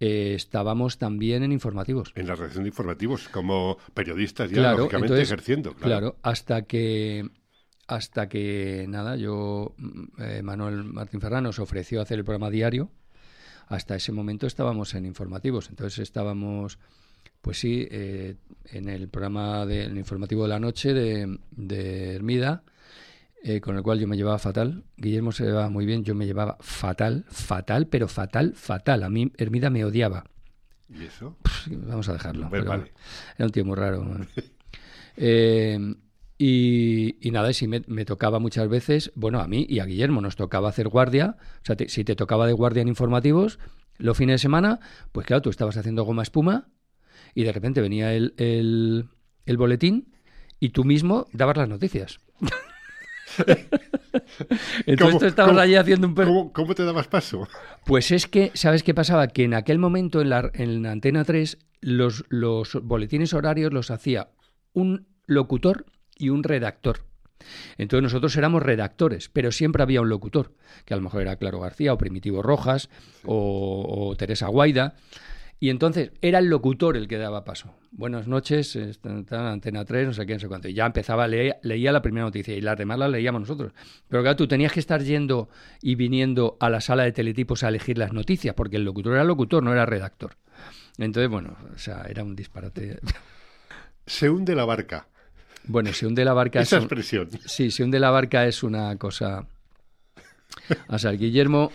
[0.00, 2.10] eh, estábamos también en informativos.
[2.16, 5.74] En la redacción de informativos, como periodistas ya, Claro, lógicamente, entonces, ejerciendo.
[5.74, 5.86] Claro.
[6.00, 7.28] Claro, hasta que
[7.86, 12.90] hasta que nada, yo mm, eh, Manuel Martín Ferrán nos ofreció hacer el programa diario.
[13.68, 16.78] Hasta ese momento estábamos en informativos, entonces estábamos,
[17.40, 22.62] pues sí, eh, en el programa del informativo de la noche de, de Hermida,
[23.42, 24.84] eh, con el cual yo me llevaba fatal.
[24.96, 29.02] Guillermo se llevaba muy bien, yo me llevaba fatal, fatal, pero fatal, fatal.
[29.02, 30.24] A mí Hermida me odiaba.
[30.88, 31.36] ¿Y eso?
[31.70, 32.48] Vamos a dejarlo.
[32.48, 32.92] Pues vale.
[33.36, 34.04] Era un tío muy raro.
[35.16, 35.78] Eh,
[36.38, 39.84] y, y nada, y si me, me tocaba muchas veces, bueno, a mí y a
[39.86, 41.36] Guillermo nos tocaba hacer guardia.
[41.62, 43.58] O sea, te- si te tocaba de guardia en informativos
[43.98, 44.80] los fines de semana,
[45.12, 46.68] pues claro, tú estabas haciendo goma espuma
[47.34, 49.06] y de repente venía el, el,
[49.46, 50.12] el boletín
[50.58, 52.18] y tú mismo dabas las noticias.
[54.86, 56.14] Entonces ¿Cómo- tú estabas allí haciendo un...
[56.14, 57.48] per- ¿Cómo, cómo te dabas paso?
[57.84, 59.28] pues es que, ¿sabes qué pasaba?
[59.28, 63.90] Que en aquel momento en la, en la Antena 3 los, los boletines horarios los
[63.90, 64.28] hacía
[64.72, 65.86] un locutor
[66.18, 67.00] y un redactor.
[67.76, 70.52] Entonces nosotros éramos redactores, pero siempre había un locutor,
[70.84, 72.88] que a lo mejor era Claro García o Primitivo Rojas
[73.24, 74.94] o, o Teresa Guaida.
[75.60, 77.74] Y entonces era el locutor el que daba paso.
[77.90, 80.68] Buenas noches, está- está en Antena 3, no sé qué, no sé cuánto.
[80.68, 83.72] Y ya empezaba, leía, leía la primera noticia y las demás las leíamos nosotros.
[84.08, 85.48] Pero claro, tú tenías que estar yendo
[85.80, 89.24] y viniendo a la sala de teletipos a elegir las noticias, porque el locutor era
[89.24, 90.36] locutor, no era redactor.
[90.98, 92.98] Entonces, bueno, o sea, era un disparate.
[94.06, 95.08] Se hunde la barca.
[95.66, 96.60] Bueno, se hunde la barca.
[96.60, 97.28] Esa es un- expresión.
[97.46, 99.46] Sí, se hunde la barca es una cosa.
[100.88, 101.70] O sea, Guillermo.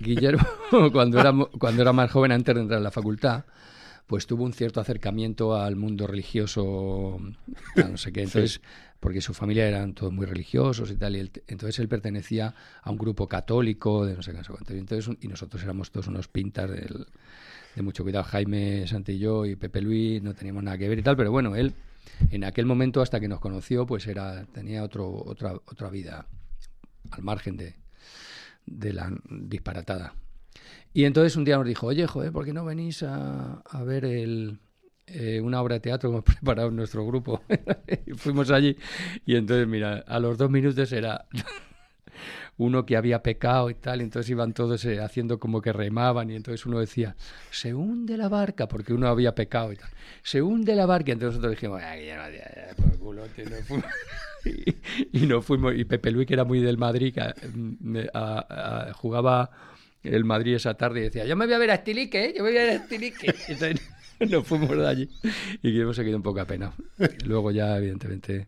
[0.00, 0.42] Guillermo,
[0.92, 3.44] cuando era, cuando era más joven, antes de entrar a la facultad,
[4.06, 7.18] pues tuvo un cierto acercamiento al mundo religioso,
[7.76, 8.22] a no sé qué.
[8.22, 8.60] Entonces,
[9.00, 12.90] porque su familia eran todos muy religiosos y tal, y él- entonces él pertenecía a
[12.90, 14.74] un grupo católico de no sé qué, no sé cuánto.
[14.74, 17.06] Y, entonces, y nosotros éramos todos unos pintas del-
[17.76, 18.24] de mucho cuidado.
[18.24, 21.74] Jaime Santillo y Pepe Luis no teníamos nada que ver y tal, pero bueno, él
[22.30, 26.26] en aquel momento hasta que nos conoció pues era tenía otro otra otra vida
[27.10, 27.74] al margen de,
[28.66, 30.14] de la disparatada.
[30.92, 34.04] Y entonces un día nos dijo oye joder ¿por qué no venís a, a ver
[34.04, 34.58] el
[35.06, 37.42] eh, una obra de teatro que hemos preparado en nuestro grupo
[38.16, 38.76] fuimos allí
[39.26, 41.26] y entonces mira a los dos minutos era
[42.56, 46.30] uno que había pecado y tal, y entonces iban todos eh, haciendo como que remaban,
[46.30, 47.16] y entonces uno decía,
[47.50, 49.90] se hunde la barca, porque uno había pecado y tal,
[50.22, 52.98] se hunde la barca, y entonces nosotros dijimos, "Ah, que ya no, ya, ya, por
[52.98, 53.86] culo, tío", nos fuimos.
[54.44, 58.08] y, y nos fuimos, y Pepe Luis, que era muy del Madrid, que, eh, me-
[58.14, 59.50] a- a- jugaba
[60.02, 62.34] el Madrid esa tarde y decía, yo me voy a ver a Estilique, ¿eh?
[62.36, 63.34] yo me voy a ver a Estilique.
[63.48, 63.80] Entonces
[64.30, 65.10] nos fuimos de allí
[65.62, 66.74] y se quedó un poco apenado.
[67.26, 68.46] Luego ya, evidentemente,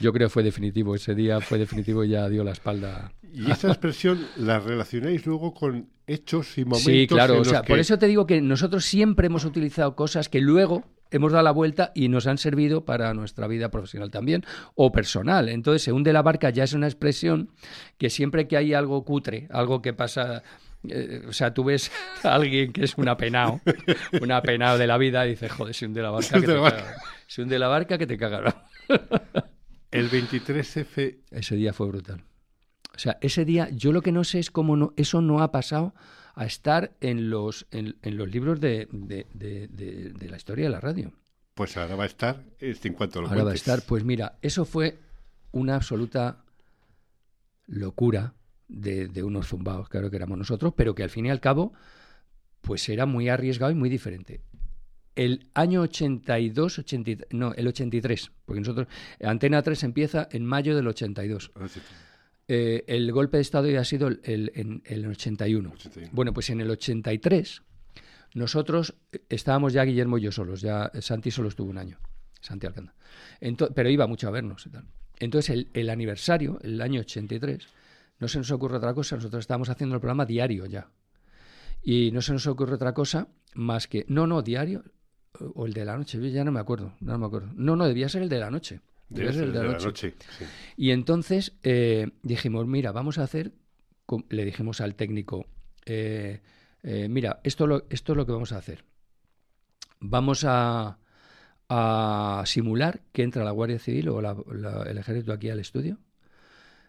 [0.00, 3.50] yo creo que fue definitivo, ese día fue definitivo y ya dio la espalda Y
[3.50, 6.84] esa expresión la relacionáis luego con hechos y momentos.
[6.84, 7.34] Sí, claro.
[7.34, 10.28] en O los sea, por que- eso te digo que nosotros siempre hemos utilizado cosas
[10.28, 14.44] que luego hemos dado la vuelta y nos han servido para nuestra vida profesional también
[14.74, 15.48] o personal.
[15.48, 17.50] Entonces, se hunde la barca ya es una expresión
[17.98, 20.42] que siempre que hay algo cutre, algo que pasa.
[20.88, 21.90] eh, o sea, tú ves
[22.22, 23.60] a alguien que es un apenado,
[24.20, 26.94] un apenado de la vida y dices, joder, se hunde la barca, que te caga.
[27.26, 28.64] Se hunde la barca que te cagará.
[29.98, 32.22] El 23F Ese día fue brutal.
[32.94, 35.52] O sea, ese día, yo lo que no sé es cómo no, eso no ha
[35.52, 35.94] pasado
[36.34, 40.64] a estar en los, en, en los libros de, de- de- de- de la historia
[40.66, 41.12] de la radio.
[41.54, 43.68] Pues ahora va a estar, en cuanto lo Ahora va a cuentes.
[43.68, 44.98] estar, pues mira, eso fue
[45.52, 46.44] una absoluta
[47.66, 48.34] locura
[48.68, 51.72] de, de unos zumbados, claro que éramos nosotros, pero que al fin y al cabo,
[52.60, 54.40] pues era muy arriesgado y muy diferente.
[55.16, 58.86] El año 82, 83, no, el 83, porque nosotros,
[59.22, 61.50] Antena 3 empieza en mayo del 82.
[61.56, 61.80] Ah, sí,
[62.48, 65.72] Eh, el golpe de Estado ya ha sido el, el- en el 81.
[65.74, 66.10] 81.
[66.12, 67.62] Bueno, pues en el 83
[68.34, 71.98] nosotros eh, estábamos ya Guillermo y yo solos, ya Santi solo estuvo un año,
[72.40, 72.66] Santi.
[73.40, 74.84] Ento- pero iba mucho a vernos y tal.
[75.18, 77.66] Entonces, el, el aniversario, el año 83,
[78.20, 79.16] no se nos ocurre otra cosa.
[79.16, 80.88] Nosotros estábamos haciendo el programa diario ya.
[81.82, 84.84] Y no se nos ocurre otra cosa más que, no, no, diario,
[85.54, 87.48] o el de la noche, ya no me acuerdo, no me acuerdo.
[87.54, 88.80] No, no, debía ser el de la noche.
[89.08, 89.84] Debía ser el de la noche.
[90.38, 90.44] sí.
[90.76, 93.52] Y entonces eh, dijimos, mira, vamos a hacer,
[94.30, 95.46] le dijimos al técnico,
[95.84, 96.40] eh,
[96.82, 98.84] eh, mira, esto, lo, esto es lo que vamos a hacer.
[100.00, 100.98] Vamos a,
[101.68, 105.98] a simular que entra la Guardia Civil o la- la- el Ejército aquí al estudio.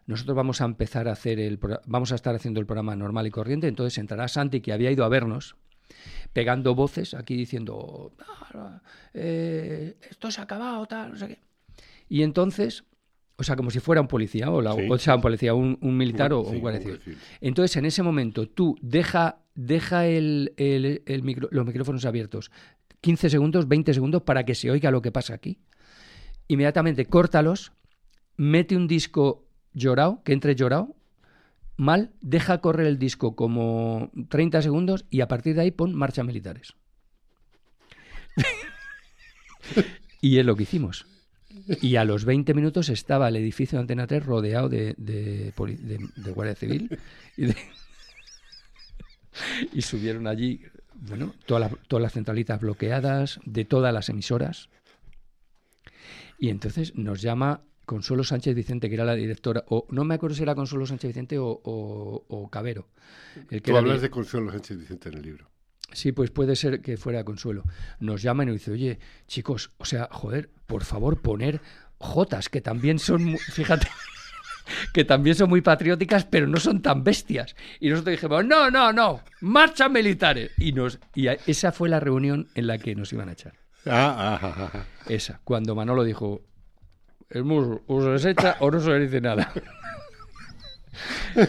[0.06, 3.32] Nosotros vamos a empezar a hacer el, vamos a estar haciendo el programa normal y
[3.32, 3.68] corriente.
[3.68, 5.56] Entonces entrará Santi, que había ido a vernos,
[6.34, 8.82] pegando voces aquí diciendo, "Ah,
[9.14, 11.40] eh, esto se ha acabado, tal, no sé qué.
[12.10, 12.84] Y entonces,
[13.38, 14.88] o sea, como si fuera un policía, o, la, Sí.
[14.90, 17.18] o sea, un policía, un, un militar o Sí, un guardia civil.
[17.42, 22.52] Entonces, en ese momento, tú deja, deja el, el- el micro- los micrófonos abiertos
[23.02, 25.60] 15 segundos, 20 segundos para que se oiga lo que pasa aquí.
[26.48, 27.74] Inmediatamente córtalos,
[28.38, 30.96] mete un disco llorado, que entre llorado,
[31.78, 36.24] mal, deja correr el disco como 30 segundos y a partir de ahí pon marcha
[36.24, 36.74] militares.
[40.22, 41.06] y es lo que hicimos.
[41.82, 46.98] Y a los 20 minutos estaba el edificio de Antena 3 rodeado de, Guardia Civil.
[49.74, 50.62] Y, subieron allí,
[50.96, 54.70] bueno, toda la- todas las centralitas bloqueadas de todas las emisoras.
[56.40, 60.36] Y entonces nos llama Consuelo Sánchez Vicente, que era la directora, o no me acuerdo
[60.36, 62.90] si era Consuelo Sánchez Vicente o, o- o Cabero.
[63.50, 65.50] El que Tú hablas de Consuelo Sánchez Vicente en el libro.
[65.94, 67.64] Sí, pues puede ser que fuera Consuelo.
[68.02, 71.62] Nos llaman y nos dice, oye, chicos, o sea, joder, por favor, poner
[71.98, 73.88] Jotas, que también son, mu- fíjate,
[74.94, 77.56] que también son muy patrióticas, pero no son tan bestias.
[77.80, 80.52] Y nosotros dijimos, no, no, no, marcha militares.
[80.58, 83.54] Y, nos, y esa fue la reunión en la que nos iban a echar.
[83.86, 84.86] Ah, ah, ah, ah.
[85.08, 86.42] Esa, cuando Manolo dijo,
[87.30, 89.52] "Hemos- o se les echa o no se dice nada.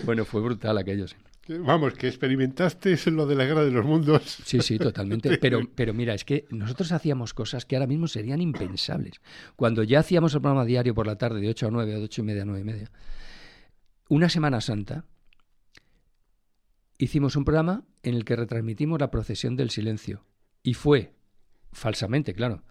[0.04, 1.16] bueno, fue brutal aquello, sí.
[1.50, 4.22] Vamos, que experimentaste eso en lo de la guerra de los mundos.
[4.44, 5.38] Sí, sí, totalmente.
[5.40, 9.22] Pero, pero mira, es que nosotros hacíamos cosas que ahora mismo serían impensables.
[9.56, 12.04] Cuando ya hacíamos el programa diario por la tarde de 8 a 9, o de
[12.04, 12.90] 8 y media a 9 y media,
[14.10, 15.06] una Semana Santa
[16.98, 20.26] hicimos un programa en el que retransmitimos la procesión del silencio.
[20.62, 21.14] Y fue,
[21.72, 22.62] falsamente, claro,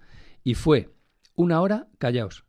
[0.43, 0.93] y fue
[1.35, 2.43] una hora callaos,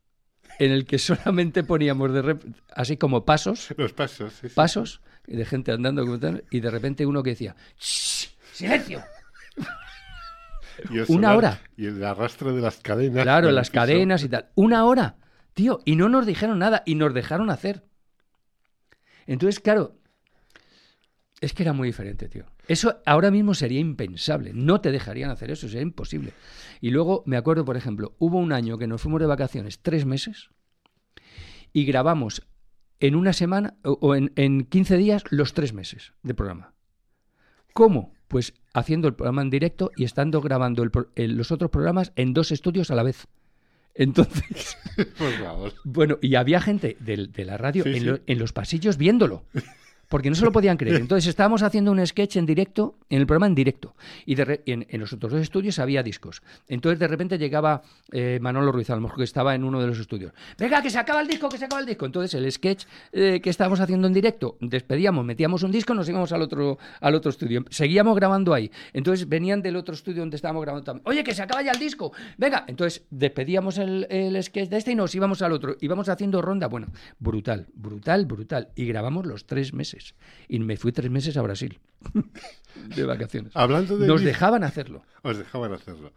[0.59, 4.33] en el que solamente poníamos de rep- así como pasos Los pasos.
[4.35, 4.55] sí, sí.
[4.55, 6.03] pasos de gente andando
[6.51, 9.03] y de repente uno que decía "Shh, silencio
[11.09, 11.61] una hora.
[11.77, 13.25] Y el arrastre de las cadenas.
[13.25, 13.81] claro las piso.
[13.81, 15.16] cadenas y tal una hora
[15.55, 17.85] tío y no nos dijeron nada y nos dejaron hacer
[19.27, 19.97] entonces claro
[21.40, 25.51] es que era muy diferente tío eso ahora mismo sería impensable no te dejarían hacer
[25.51, 26.33] eso sería imposible
[26.81, 30.05] y luego me acuerdo por ejemplo hubo un año que nos fuimos de vacaciones tres
[30.05, 30.51] meses
[31.72, 32.46] y grabamos
[33.01, 36.74] en una semana o, en, en 15 días los tres meses de programa.
[37.72, 38.12] ¿Cómo?
[38.27, 42.51] Pues haciendo el programa en directo y estando grabando el los otros programas en dos
[42.51, 43.29] estudios a la vez.
[43.94, 44.77] Entonces,
[45.18, 45.74] Por favor.
[45.85, 48.05] bueno, y había gente de, la radio Sí, en, sí.
[48.05, 49.44] lo- en los pasillos viéndolo.
[50.09, 50.97] Porque no se lo podían creer.
[51.01, 53.94] Entonces estábamos haciendo un sketch en directo, en el programa en directo.
[54.27, 56.42] Y de re- en, en los otros dos estudios había discos.
[56.66, 59.87] Entonces de repente llegaba eh, Manolo Ruiz, a lo mejor que estaba en uno de
[59.87, 60.33] los estudios.
[60.59, 62.07] Venga, que se acaba el disco, que se acaba el disco.
[62.07, 66.33] Entonces el sketch eh, que estábamos haciendo en directo, despedíamos, metíamos un disco, nos íbamos
[66.33, 67.64] al otro, al otro estudio.
[67.71, 68.71] Seguíamos grabando ahí.
[68.92, 71.03] Entonces venían del otro estudio donde estábamos grabando también.
[71.07, 72.12] Oye, que se acaba ya el disco.
[72.37, 75.77] Venga, entonces despedíamos el, el sketch de este y nos íbamos al otro.
[75.81, 76.66] Íbamos haciendo ronda.
[76.68, 78.68] Bueno, brutal, brutal, brutal.
[78.75, 80.14] Y grabamos los tres meses.
[80.49, 81.79] Y me fui tres meses a Brasil
[82.94, 83.52] de vacaciones.
[83.54, 85.02] Hablando de Nos dejaban hacerlo.
[85.22, 86.12] Os dejaban hacerlo.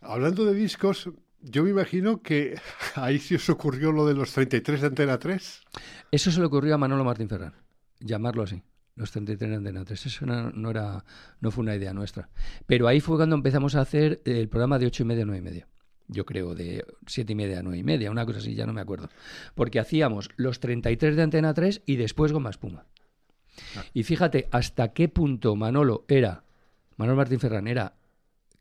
[0.00, 1.10] Hablando de discos,
[1.40, 2.58] yo me imagino que
[2.94, 5.62] ahí sí os ocurrió lo de los 33 de Antena 3.
[6.10, 7.54] Eso se le ocurrió a Manolo Martín Ferrán,
[8.00, 8.62] llamarlo así.
[8.96, 10.06] Los 33 de Antena 3.
[10.06, 11.04] Eso no, no era,
[11.40, 12.28] no fue una idea nuestra.
[12.66, 15.38] Pero ahí fue cuando empezamos a hacer el programa de 8 y media a 9
[15.38, 15.68] y media.
[16.08, 18.72] Yo creo de 7 y media a 9 y media, una cosa así, ya no
[18.72, 19.08] me acuerdo.
[19.54, 22.86] Porque hacíamos los 33 de Antena 3 y después Goma Espuma.
[23.94, 26.44] Y fíjate hasta qué punto Manolo era,
[26.96, 27.94] Manolo Martín Ferrán era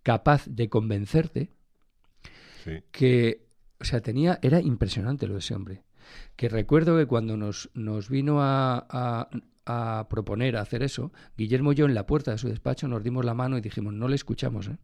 [0.04, 1.50] capaz de convencerte
[2.64, 2.84] Sí.
[2.92, 3.46] que,
[3.80, 5.84] o sea, tenía, era impresionante lo de ese hombre.
[6.36, 9.30] Que recuerdo que cuando nos, nos vino a, a-
[9.70, 13.26] a proponer hacer eso, Guillermo y yo en la puerta de su despacho nos dimos
[13.26, 14.78] la mano y dijimos, no le escuchamos, ¿eh?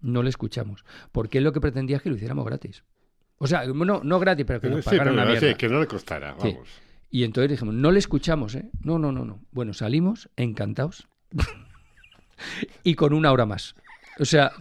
[0.00, 0.84] No le escuchamos.
[1.12, 2.82] Porque él lo que pretendía es que lo hiciéramos gratis.
[3.38, 5.56] O sea, no, no gratis, pero que nos Sí, pagara pero una sí, mierda.
[5.58, 6.56] que no le costara, Sí.
[7.10, 8.70] Y entonces dijimos, no le escuchamos, ¿eh?
[8.82, 9.40] No, no, no, no.
[9.50, 11.08] Bueno, salimos encantados
[12.84, 13.74] y con una hora más.
[14.18, 14.52] O sea,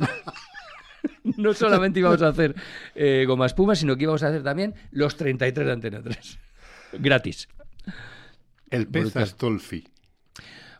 [1.37, 2.55] no solamente íbamos a hacer
[2.95, 6.39] eh, goma espuma, sino que íbamos a hacer también los 33 de Antena 3.
[6.93, 7.47] Gratis.
[8.71, 9.23] El pez Brutal.
[9.23, 9.87] Astolfi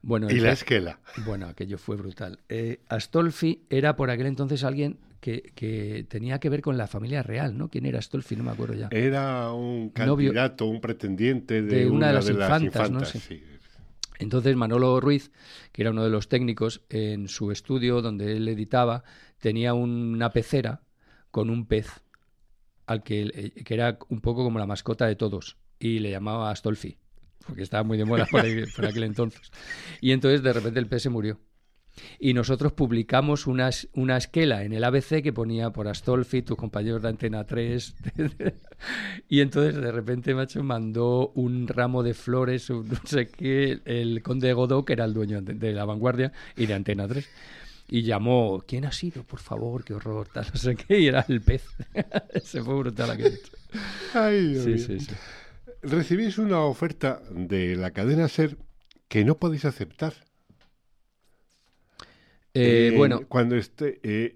[0.01, 0.99] Bueno, y la esquela.
[1.25, 2.39] Bueno, aquello fue brutal.
[2.49, 7.23] Eh, Astolfi era por aquel entonces alguien que, que tenía que ver con la familia
[7.23, 7.69] real, ¿no?
[7.69, 8.35] ¿Quién era Astolfi?
[8.35, 8.87] No me acuerdo ya.
[8.91, 12.99] Era un Novio- candidato, un pretendiente de, de una de las de las infantas, ¿no?
[12.99, 13.19] infantas, Sí.
[13.19, 13.43] sí.
[14.19, 15.31] Entonces Manolo Ruiz,
[15.71, 19.03] que era uno de los técnicos, en su estudio donde él editaba,
[19.39, 20.81] tenía una pecera
[21.31, 21.87] con un pez
[22.85, 26.51] al que, eh, que era un poco como la mascota de todos y le llamaba
[26.51, 26.97] Astolfi,
[27.45, 28.43] porque estaba muy de moda por,
[28.75, 29.51] por aquel entonces.
[30.01, 31.39] Y entonces de repente el pez se murió.
[32.19, 37.01] Y nosotros publicamos una, una esquela en el ABC que ponía por Astolfi, tus compañeros
[37.01, 37.95] de Antena 3.
[39.29, 44.21] y entonces de repente, macho, mandó un ramo de flores, un no sé qué, el
[44.23, 47.27] conde Godó, que era el dueño de de la vanguardia y de Antena 3.
[47.91, 49.23] Y llamó, ¿quién ha sido?
[49.23, 50.99] Por favor, qué horror, tal, no sé qué.
[50.99, 51.63] Y era el pez.
[52.43, 53.37] Se fue brutal aquello.
[54.13, 54.77] Ay, Dios Sí, mío.
[54.79, 55.11] sí, sí.
[55.81, 58.57] Recibís una oferta de la cadena SER
[59.07, 60.13] que no podéis aceptar.
[62.53, 63.99] Eh, Eh, bueno, Cuando esté.
[64.03, 64.35] eh,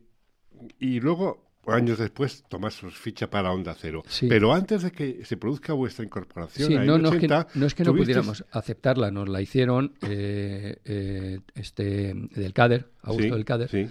[0.80, 4.04] y luego, años después, tomás ficha para Onda Cero.
[4.08, 4.28] Sí.
[4.28, 7.48] Pero antes de que se produzca vuestra incorporación, Sí, a no, no es que, M80,
[7.56, 9.94] no es que no tuvisteis- pudiéramos aceptarla, nos la hicieron
[11.56, 13.70] este del CADER, Augusto Sí, del CADER.
[13.70, 13.90] Sí.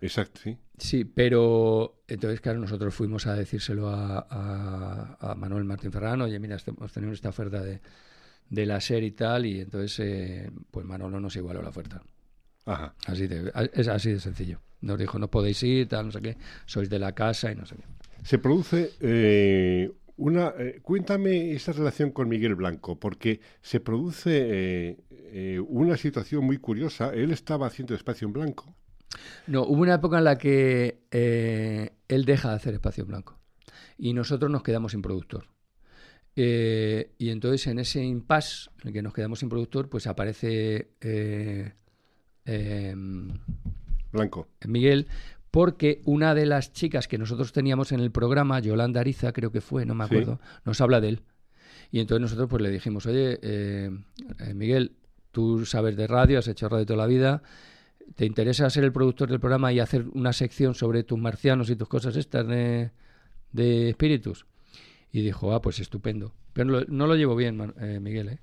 [0.00, 0.40] Exacto,
[0.78, 1.04] sí.
[1.04, 6.56] pero entonces, claro, nosotros fuimos a decírselo a, a- a Manuel Martín Ferrano, oye, mira,
[6.56, 7.80] este- hemos tenido esta oferta de,
[8.50, 12.02] de la SER y tal, y entonces, eh, pues Manolo nos igualó la oferta.
[12.64, 12.94] Ajá.
[13.06, 14.60] Así de, es así de sencillo.
[14.80, 16.36] Nos dijo, no podéis ir, tal, no sé qué,
[16.66, 17.84] sois de la casa y no sé qué.
[18.24, 20.52] Se produce eh, una.
[20.58, 27.12] eh, cuéntame esa relación con Miguel Blanco, porque se produce eh, una situación muy curiosa.
[27.14, 28.74] Él estaba haciendo espacio en blanco.
[29.46, 31.02] No, hubo una época en la que
[32.08, 33.38] él deja de hacer espacio en blanco
[33.98, 35.46] y nosotros nos quedamos sin productor.
[36.34, 40.92] Eh, y entonces en ese impasse en el que nos quedamos sin productor, pues aparece
[41.00, 41.74] eh,
[42.46, 42.94] eh,
[44.12, 44.48] Blanco.
[44.66, 45.06] Miguel,
[45.50, 49.60] porque una de las chicas que nosotros teníamos en el programa, Yolanda Ariza, creo que
[49.60, 50.14] fue, no me Sí.
[50.14, 51.20] acuerdo, nos habla de él.
[51.90, 53.90] Y entonces nosotros pues le dijimos, oye, eh,
[54.40, 54.92] eh, Miguel,
[55.30, 57.42] tú sabes de radio, has hecho radio toda la vida,
[58.16, 61.76] ¿te interesa ser el productor del programa y hacer una sección sobre tus marcianos y
[61.76, 62.90] tus cosas estas de,
[63.52, 64.46] de espíritus?
[65.10, 66.32] Y dijo, ah, pues estupendo.
[66.54, 68.38] Pero no, lo- no lo llevo bien, eh, Miguel, ¿eh?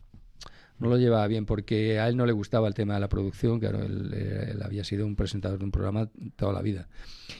[0.79, 3.59] No lo llevaba bien porque a él no le gustaba el tema de la producción,
[3.59, 6.87] claro, él, eh, él había sido un presentador de un programa toda la vida.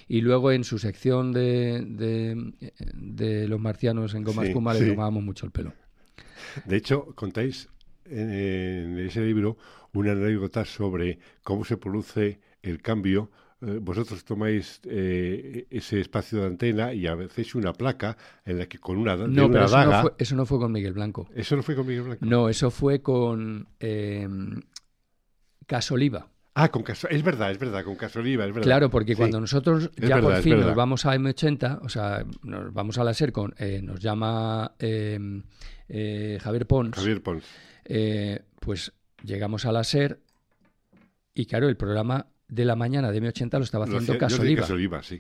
[0.08, 2.54] Y luego en su sección de, de,
[2.94, 4.82] de los marcianos en Goma Sí, Espuma sí.
[4.84, 5.74] le tomábamos mucho el pelo.
[6.66, 7.70] De hecho, contáis
[8.06, 9.58] en, en ese libro
[9.94, 13.32] una anécdota sobre cómo se produce el cambio.
[13.62, 18.78] Eh, vosotros tomáis eh, ese espacio de antena y hacéis una placa en la que
[18.80, 19.96] con una, No, una pero eso daga.
[19.98, 21.28] no, fue, eso no fue con Miguel Blanco.
[21.36, 22.26] Eso no fue con Miguel Blanco.
[22.26, 24.28] No, eso fue con eh,
[25.66, 26.28] Casoliva.
[26.56, 28.64] Ah, con Caso- es verdad, es verdad, con Casoliva, es verdad.
[28.66, 29.18] Claro, porque Sí.
[29.18, 33.04] cuando nosotros ya verdad, por fin nos vamos a M80, o sea, nos vamos a
[33.04, 35.20] la SER con, eh, nos llama eh,
[35.88, 37.46] eh, Javier Pons, Javier Pons.
[38.60, 38.92] pues
[39.24, 40.20] llegamos a la SER
[41.34, 44.56] y claro, el programa de la mañana de M80 lo estaba Lo haciendo hacía- Jordi
[44.56, 44.62] Casoliva.
[44.62, 45.20] Casoliva, sí.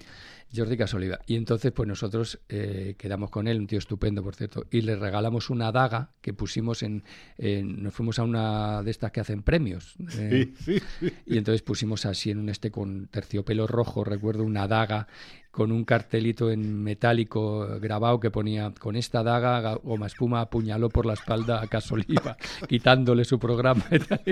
[0.53, 1.19] Jordi Casoliva.
[1.27, 4.95] Y entonces, pues nosotros eh, quedamos con él, un tío estupendo, por cierto, y le
[4.95, 7.03] regalamos una daga que pusimos en,
[7.37, 9.95] Nos fuimos a una de estas que hacen premios.
[10.17, 11.13] eh, Sí, sí, sí.
[11.27, 15.07] y entonces pusimos así en un este con terciopelo rojo, recuerdo una daga
[15.51, 20.89] con un cartelito en metálico grabado que ponía con esta daga Ga- Goma Espuma apuñaló
[20.89, 22.37] por la espalda a Casoliva,
[22.69, 23.83] quitándole su programa.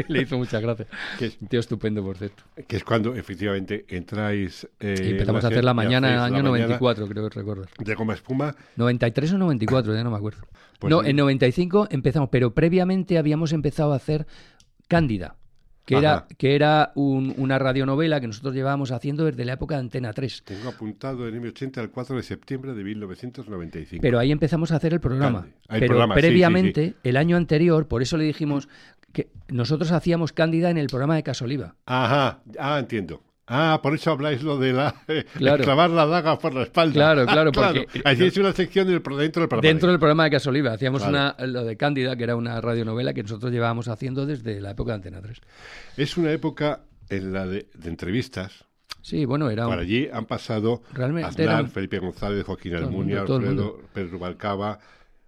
[0.07, 0.87] le hizo muchas gracias.
[1.17, 2.43] Que es, Un tío estupendo, por cierto.
[2.67, 4.67] que es cuando efectivamente entráis.
[4.79, 7.39] eh, Y empezamos en a hacer la mañana en el año mañana 94, creo que
[7.39, 7.69] recordar.
[7.79, 8.55] De goma espuma.
[8.75, 10.41] 93 o 94, ya no me acuerdo.
[10.79, 11.09] Pues no, sí.
[11.09, 14.27] en 95 empezamos, pero previamente habíamos empezado a hacer
[14.87, 15.35] Cándida,
[15.87, 15.99] que Ajá.
[16.01, 20.11] era, que era un- una radionovela que nosotros llevábamos haciendo desde la época de Antena
[20.11, 20.43] 3.
[20.43, 24.01] Tengo apuntado en M80 el 4 de septiembre de 1995.
[24.01, 25.47] Pero ahí empezamos a hacer el programa.
[25.69, 28.67] Pero programa, sí, sí, previamente, el año anterior, por eso le dijimos
[29.13, 31.75] que nosotros hacíamos Cándida en el programa de Casoliva.
[31.85, 33.23] Ajá, ah, entiendo.
[33.49, 34.93] Ah, por eso habláis lo de la
[35.37, 35.63] Claro.
[35.63, 36.93] clavar la daga por la espalda.
[36.93, 39.61] Claro, claro, Ah, porque- Hacíais una sección del, dentro del programa.
[39.61, 41.35] Dentro del programa de Casoliva hacíamos Claro.
[41.37, 44.91] una, lo de Cándida, que era una radionovela que nosotros llevábamos haciendo desde la época
[44.91, 45.39] de Antena 3.
[45.95, 48.65] Es una época en la de, de entrevistas.
[49.01, 53.79] Sí, bueno, era un- Por allí han pasado Realmente Aznar, Felipe González, Joaquín Almunia, Alfredo,
[53.93, 54.79] Pedro Balcaba,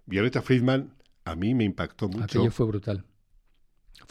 [0.04, 0.90] Violeta Friedman.
[1.24, 2.24] A mí me impactó mucho.
[2.24, 3.04] Aquello fue brutal.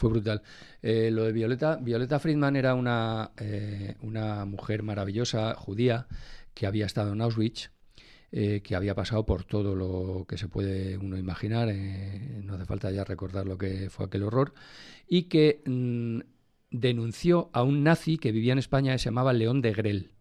[0.00, 0.40] Fue brutal.
[0.80, 6.06] Eh, lo de Violeta, Violeta Friedman era una, eh, una mujer maravillosa, judía,
[6.54, 7.70] que había estado en Auschwitz,
[8.32, 12.90] eh, que había pasado por todo lo que se puede uno imaginar, no hace falta
[12.90, 14.54] ya recordar lo que fue aquel horror,
[15.06, 16.20] y que mm,
[16.70, 20.12] denunció a un nazi que vivía en España que se llamaba León de Grel.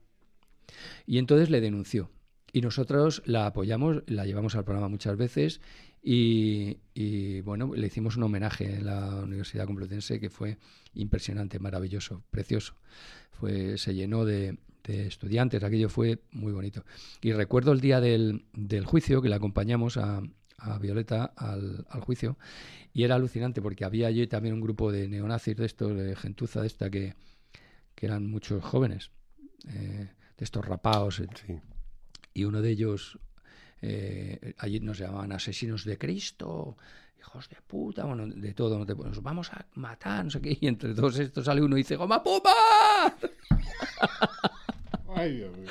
[1.05, 2.11] Y entonces le denunció.
[2.51, 5.61] Y nosotros la apoyamos, la llevamos al programa muchas veces
[6.01, 10.57] y, bueno, le hicimos un homenaje en la Universidad Complutense que fue
[10.93, 12.75] impresionante, maravilloso, precioso.
[13.31, 16.83] Fue, se llenó de, estudiantes, aquello fue muy bonito.
[17.21, 18.43] Y recuerdo el día del,
[18.85, 20.21] juicio que le acompañamos a,
[20.81, 22.37] Violeta al, juicio
[22.91, 26.59] y era alucinante porque había allí también un grupo de neonazis de estos, de gentuza
[26.59, 27.15] de esta, que,
[28.01, 29.11] eran muchos jóvenes,
[29.67, 31.21] eh, de estos rapaos.
[32.33, 33.19] Y uno de ellos
[33.81, 36.77] eh, allí nos llamaban asesinos de Cristo,
[37.19, 40.93] hijos de puta, bueno, de todo, nos vamos a matar, no sé qué, y entre
[40.93, 42.51] todos estos sale uno y dice, ¡Goma Puma!
[45.15, 45.67] Ay, Dios mío.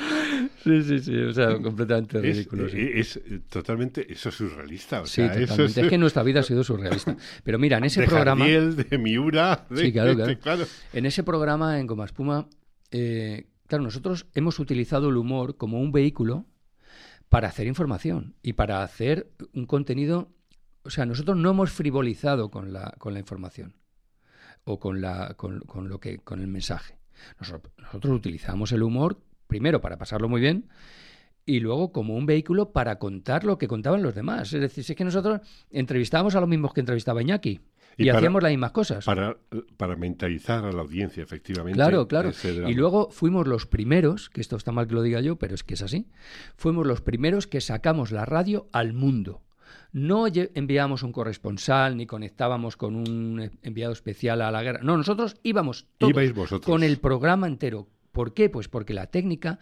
[0.62, 2.66] Sí, sí, sí, o sea, completamente ridículo.
[2.66, 5.02] Es, eh, totalmente, eso es surrealista.
[5.02, 5.64] O sí, totalmente.
[5.64, 7.16] Es, es, que nuestra vida ha sido surrealista.
[7.44, 8.46] Pero mira, en ese de programa...
[8.46, 10.66] de Miura, de, sí, claro, claro.
[10.92, 12.48] En ese programa, en Goma Espuma,
[12.90, 16.44] eh, claro, nosotros hemos utilizado el humor como un vehículo
[17.28, 20.32] para hacer información y para hacer un contenido.
[20.82, 23.74] O sea, nosotros no hemos frivolizado con la, con la información
[24.64, 26.98] o con, la, con, lo que, con el mensaje.
[27.40, 30.68] Nosotros, nosotros utilizamos el humor primero para pasarlo muy bien
[31.48, 34.52] y luego como un vehículo para contar lo que contaban los demás.
[34.52, 37.60] Es decir, si es que nosotros entrevistábamos a los mismos que entrevistaba Iñaki.
[37.98, 39.04] Y, hacíamos las mismas cosas.
[39.04, 39.36] Para,
[39.76, 41.76] para mentalizar a la audiencia, efectivamente.
[41.76, 42.30] Claro, claro.
[42.66, 45.64] Y luego fuimos los primeros, que esto está mal que lo diga yo, pero es
[45.64, 46.06] que es así,
[46.56, 49.42] fuimos los primeros que sacamos la radio al mundo.
[49.90, 54.80] No enviábamos un corresponsal ni conectábamos con un enviado especial a la guerra.
[54.82, 57.88] No, nosotros íbamos todos con el programa entero.
[58.12, 58.48] ¿Por qué?
[58.48, 59.58] Pues porque la técnica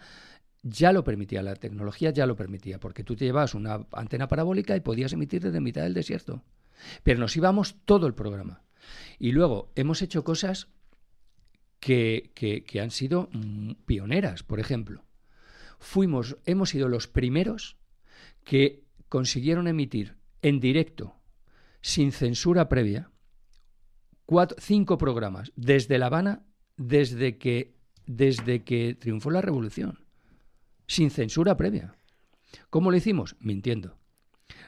[0.61, 4.75] ya lo permitía, la tecnología ya lo permitía, porque tú te llevabas una antena parabólica
[4.75, 6.43] y podías emitir desde mitad del desierto.
[7.03, 8.63] Pero nos íbamos todo el programa.
[9.19, 10.69] Y luego hemos hecho cosas
[11.79, 15.05] que, que, han sido mm, pioneras, por ejemplo.
[15.79, 17.77] Fuimos, hemos sido los primeros
[18.43, 21.15] que consiguieron emitir en directo,
[21.81, 23.11] sin censura previa,
[24.57, 27.75] cinco programas desde La Habana, desde que,
[28.05, 30.05] desde que triunfó la revolución,
[30.87, 31.95] sin censura previa.
[32.69, 33.35] ¿Cómo lo hicimos?
[33.39, 33.97] Mintiendo.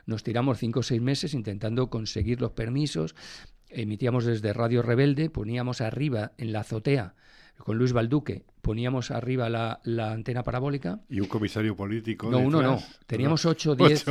[0.06, 3.16] Nos tiramos cinco o seis meses intentando conseguir los permisos.
[3.70, 7.16] Emitíamos desde Radio Rebelde, poníamos arriba en la azotea
[7.60, 11.02] con Luis Balduque, poníamos arriba la, antena parabólica.
[11.10, 12.32] ¿Y un comisario político?
[12.32, 12.80] No, uno no.
[13.06, 14.06] Teníamos ocho o diez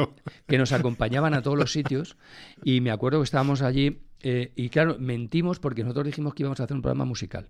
[0.47, 2.17] que nos acompañaban a todos los sitios.
[2.63, 4.03] Y me acuerdo que estábamos allí.
[4.21, 7.49] Eh, y claro, mentimos porque nosotros dijimos que íbamos a hacer un programa musical.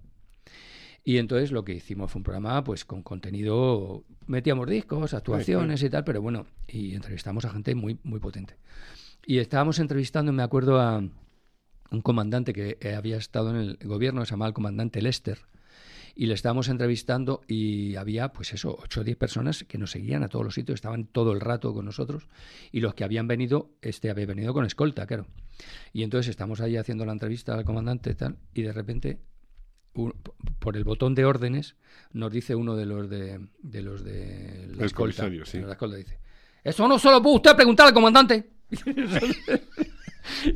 [1.05, 5.91] Y entonces lo que hicimos fue un programa pues con contenido, metíamos discos, actuaciones y
[5.91, 8.57] tal, pero bueno, y entrevistamos a gente muy, muy potente.
[9.25, 10.99] Y estábamos entrevistando, me acuerdo, a
[11.91, 15.39] un comandante que eh, había estado en el gobierno, se llamaba el comandante Lester,
[16.15, 20.25] y le estábamos entrevistando y había, pues eso, 8 o 10 personas que nos seguían
[20.25, 22.29] a todos los sitios, estaban todo el rato con nosotros,
[22.73, 25.27] y los que habían venido, este había venido con escolta, claro.
[25.93, 29.21] Y entonces estamos ahí haciendo la entrevista al comandante y tal, y de repente
[30.59, 31.77] por el botón de órdenes,
[32.13, 35.29] nos dice uno de los de, de los de la escolta.
[35.45, 35.61] Sí.
[35.61, 36.19] La escolta dice,
[36.65, 38.51] eso no solo puede usted preguntar al comandante.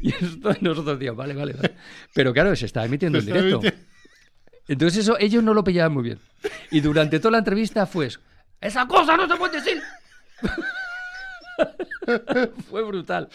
[0.02, 0.12] y
[0.60, 1.74] nosotros decíamos, vale, vale, vale.
[2.14, 3.60] Pero claro, se está emitiendo en directo.
[4.68, 6.18] Entonces eso, ellos no lo pillaban muy bien.
[6.70, 8.20] Y durante toda la entrevista fue eso.
[8.60, 9.82] ¡Esa cosa no se puede decir!
[12.70, 13.28] fue brutal.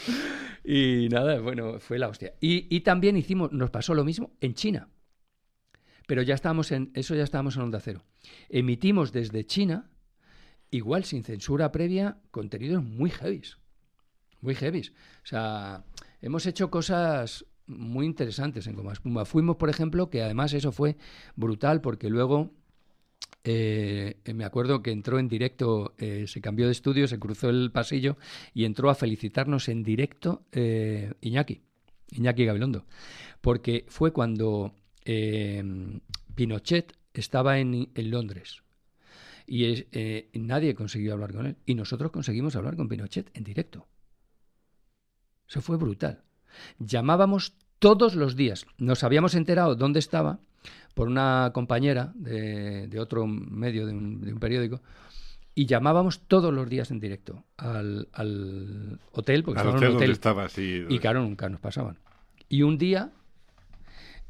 [0.63, 2.33] Y nada, bueno, fue la hostia.
[2.39, 4.87] Y, y también hicimos, nos pasó lo mismo en China.
[6.07, 8.03] Pero ya estábamos en, eso ya estábamos en Onda Cero.
[8.49, 9.91] Emitimos desde China,
[10.71, 13.43] igual sin censura previa, contenidos muy heavy.
[14.41, 14.81] Muy heavy.
[14.81, 15.83] O sea,
[16.21, 19.25] hemos hecho cosas muy interesantes en Goma Espuma.
[19.25, 20.97] Fuimos, por ejemplo, que además eso fue
[21.35, 22.51] brutal porque luego
[23.43, 27.71] eh, me acuerdo que entró en directo, eh, se cambió de estudio, se cruzó el
[27.71, 28.17] pasillo
[28.53, 31.61] y entró a felicitarnos en directo eh, Iñaki,
[32.11, 32.85] Iñaki Gabilondo,
[33.41, 34.73] porque fue cuando
[35.09, 36.01] Em,
[36.35, 38.61] Pinochet estaba en, Londres
[39.45, 41.55] y eh, nadie consiguió hablar con él.
[41.65, 43.87] Y nosotros conseguimos hablar con Pinochet en directo.
[45.47, 46.23] Eso fue brutal.
[46.77, 48.65] Llamábamos todos los días.
[48.77, 50.41] Nos habíamos enterado dónde estaba
[50.93, 54.81] por una compañera de, otro medio, de un, periódico,
[55.55, 58.09] y llamábamos todos los días en directo al,
[59.13, 61.97] hotel, porque al hotel, Donde estaba, Y claro, nunca nos pasaban.
[62.49, 63.13] Y un día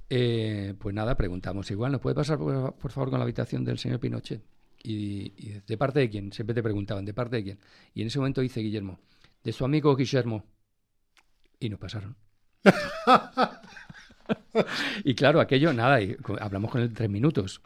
[0.10, 4.00] eh, pues nada, preguntamos igual, ¿nos puede pasar por, favor con la habitación del señor
[4.00, 4.42] Pinochet?
[4.84, 6.32] y, y ¿de parte de quién?
[6.32, 7.60] Siempre te preguntaban, ¿de parte de quién?
[7.94, 9.00] Y en ese momento dice Guillermo,
[9.44, 10.46] de su amigo Guillermo.
[11.60, 12.16] Y nos pasaron.
[15.04, 17.62] y claro, aquello, nada, y hablamos con él tres minutos.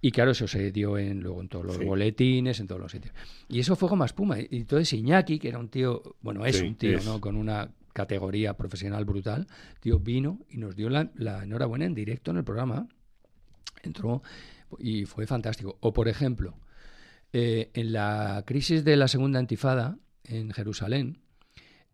[0.00, 1.84] Y claro, eso se dio en, luego en todos los Sí.
[1.84, 3.14] boletines, en todos los sitios.
[3.48, 4.38] Y eso fue como espuma.
[4.40, 7.04] Y entonces Iñaki, que era un tío, bueno, es Sí, un tío, es.
[7.04, 7.20] ¿no?
[7.20, 7.70] Con una
[8.02, 9.46] categoría profesional brutal,
[9.80, 11.10] tío, vino y nos dio la,
[11.42, 12.86] enhorabuena en directo en el programa.
[13.82, 14.22] Entró
[14.78, 15.76] y fue fantástico.
[15.80, 16.54] O, por ejemplo,
[17.32, 21.18] eh, en la crisis de la segunda intifada en Jerusalén,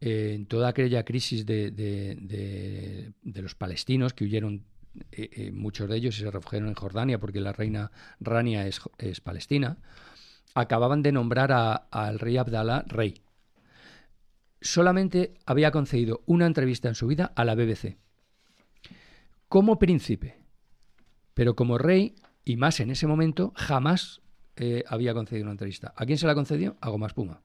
[0.01, 2.17] eh, en toda aquella crisis de, de-
[3.23, 4.63] de- los palestinos que huyeron,
[5.13, 7.91] eh, muchos de ellos se refugiaron en Jordania porque la reina
[8.21, 9.79] Rania es, es palestina,
[10.55, 11.51] acababan de nombrar
[11.91, 13.15] al rey Abdalá rey.
[14.65, 17.99] Solamente había concedido una entrevista en su vida a la BBC.
[19.47, 20.39] Como príncipe,
[21.35, 22.15] pero como rey,
[22.47, 24.23] y más en ese momento, jamás
[24.57, 25.93] eh, había concedido una entrevista.
[25.95, 26.79] ¿A quién se la concedió?
[26.81, 27.43] A Goma Espuma.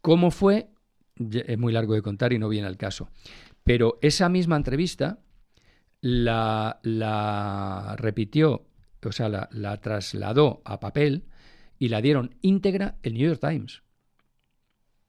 [0.00, 0.70] ¿Cómo fue?
[1.14, 3.08] Es muy largo de contar y no viene al caso.
[3.62, 5.20] Pero esa misma entrevista
[6.00, 8.66] la, la repitió,
[9.04, 11.26] o sea, la trasladó a papel
[11.78, 13.85] y la dieron íntegra el New York Times.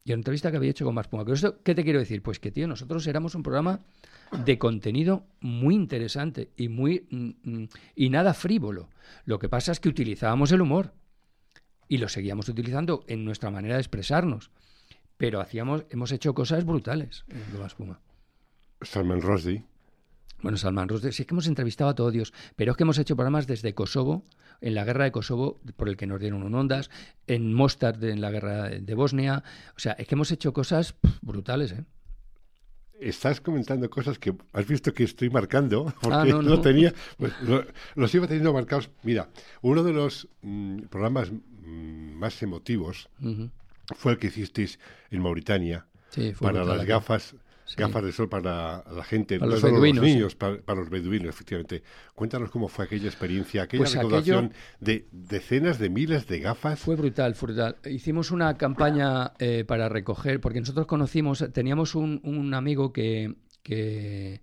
[0.07, 1.25] Y una entrevista que había hecho con Más Puma.
[1.25, 2.23] ¿Con esto qué te quiero decir?
[2.23, 3.81] Pues que, tío, nosotros éramos un programa
[4.45, 8.87] de contenido muy interesante y muy mm, mm, y nada frívolo.
[9.25, 10.93] Lo que pasa es que utilizábamos el humor
[11.89, 14.49] y lo seguíamos utilizando en nuestra manera de expresarnos.
[15.17, 17.99] Pero hacíamos, hemos hecho cosas brutales en Espuma.
[18.83, 19.65] Salman Rushdie.
[20.41, 22.97] Bueno, Salman Rushdie, sí es que hemos entrevistado a todo Dios, pero es que hemos
[22.99, 24.25] hecho programas desde Kosovo,
[24.61, 26.89] en la guerra de Kosovo, por el que nos dieron un ondas,
[27.25, 29.43] en Mostar, en la guerra de Bosnia.
[29.75, 31.83] O sea, es que hemos hecho cosas brutales, ¿eh?
[32.99, 37.31] Estás comentando cosas que has visto que estoy marcando, porque Ah, no, no, tenía, pues,
[37.41, 37.63] lo-
[37.93, 38.89] los iba teniendo marcados.
[39.03, 39.29] Mira,
[39.61, 43.07] uno de los mm, programas mm, más emotivos
[43.95, 44.79] fue el que hicisteis
[45.11, 47.35] en Mauritania Sí, para las gafas,
[47.67, 47.75] Sí.
[47.77, 50.15] gafas de sol para la gente, Para no los solo beduinos, los sí.
[50.15, 51.83] niños, para, para los beduinos, efectivamente.
[52.15, 54.49] Cuéntanos cómo fue aquella experiencia, aquella Pues aquello-
[54.79, 56.79] de decenas de miles de gafas.
[56.79, 57.75] Fue brutal, fue brutal.
[57.85, 64.41] Hicimos una campaña eh, para recoger, porque nosotros conocimos, teníamos un, un amigo que, que,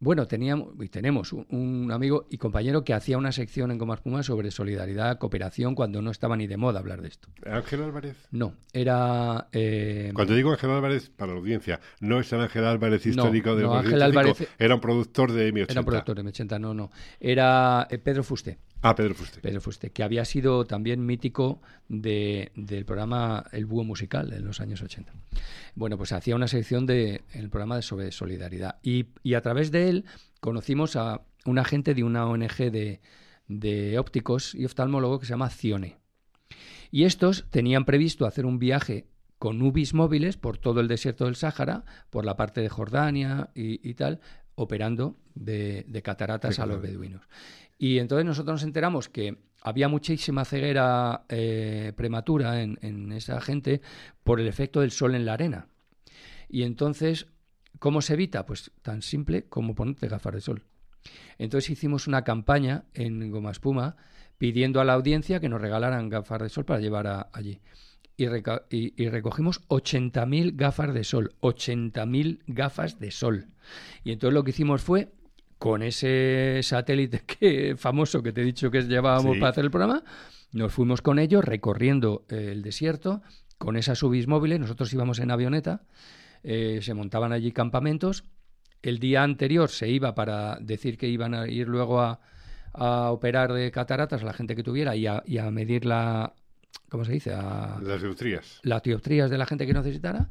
[0.00, 4.00] bueno, teníamos y tenemos un, un amigo y compañero que hacía una sección en Comas
[4.00, 7.28] Puma sobre solidaridad, cooperación, cuando no estaba ni de moda hablar de esto.
[7.44, 8.16] Ángel Álvarez.
[8.30, 9.48] No, era...
[9.52, 13.56] eh, Cuando digo Ángel Álvarez, para la audiencia, no es el Ángel Álvarez No, histórico
[13.56, 15.70] del no, Ángel Álvarez- era un productor de M80.
[15.70, 16.90] era un productor de M80, no, no.
[17.20, 18.58] Era eh, Pedro Fuste.
[18.82, 19.40] Ah, Pedro Fuste.
[19.40, 24.60] Pedro Fuste, que había sido también mítico de- del programa El Búho Musical en los
[24.60, 25.12] años 80.
[25.74, 28.76] Bueno, pues hacía una sección de, en el programa de sobre solidaridad.
[28.82, 30.04] Y, y a través de él
[30.40, 33.00] conocimos a un agente de una ONG de,
[33.48, 35.96] de ópticos y oftalmólogos que se llama Cione.
[36.90, 39.06] Y estos tenían previsto hacer un viaje
[39.38, 43.86] con UBIs móviles por todo el desierto del Sáhara, por la parte de Jordania y,
[43.88, 44.20] y tal,
[44.54, 47.22] operando de, de cataratas Sí, a los beduinos.
[47.78, 53.80] Y entonces nosotros nos enteramos que había muchísima ceguera eh, prematura en, esa gente
[54.24, 55.68] por el efecto del sol en la arena.
[56.48, 57.26] Y entonces,
[57.78, 58.46] ¿cómo se evita?
[58.46, 60.64] Pues tan simple como ponerte gafas de sol.
[61.38, 63.96] Entonces hicimos una campaña en Goma Espuma
[64.38, 67.60] pidiendo a la audiencia que nos regalaran gafas de sol para llevar a- allí.
[68.16, 73.46] Y, reca- y- y recogimos 80.000 gafas de sol, 80.000 gafas de sol.
[74.02, 75.12] Y entonces lo que hicimos fue,
[75.58, 79.40] con ese satélite que, famoso que te he dicho que llevábamos Sí.
[79.40, 80.02] para hacer el programa,
[80.52, 83.22] nos fuimos con ellos recorriendo eh, el desierto
[83.58, 84.60] con esas subis móviles.
[84.60, 85.82] Nosotros íbamos en avioneta,
[86.44, 88.24] eh, se montaban allí campamentos.
[88.82, 92.20] El día anterior se iba para decir que iban a ir luego a,
[92.72, 96.34] a operar de cataratas a la gente que tuviera y a, y a medir la.
[96.88, 97.34] ¿Cómo se dice?
[97.34, 98.60] A, Las neutrías.
[98.62, 100.28] las dioptrías de la gente que necesitara.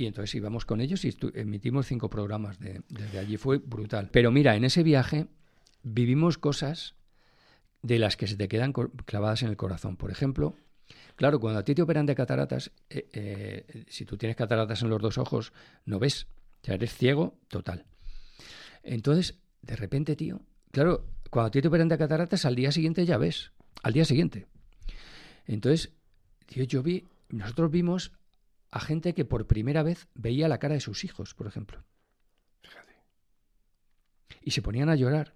[0.00, 3.36] Y entonces íbamos con ellos y emitimos cinco programas de- desde allí.
[3.36, 4.08] Fue brutal.
[4.10, 5.26] Pero mira, en ese viaje
[5.82, 6.94] vivimos cosas
[7.82, 9.98] de las que se te quedan clavadas en el corazón.
[9.98, 10.56] Por ejemplo,
[11.16, 14.88] claro, cuando a ti te operan de cataratas, eh, eh, si tú tienes cataratas en
[14.88, 15.52] los dos ojos,
[15.84, 16.26] no ves.
[16.62, 17.84] O sea, eres ciego total.
[18.82, 20.40] Entonces, de repente, tío,
[20.72, 23.52] claro, cuando a ti te operan de cataratas, al día siguiente ya ves.
[23.82, 24.46] Al día siguiente.
[25.46, 25.92] Entonces,
[26.46, 28.12] tío, yo vi, nosotros vimos
[28.70, 31.84] a gente que por primera vez veía la cara de sus hijos, por ejemplo.
[34.42, 35.34] Y se ponían a llorar.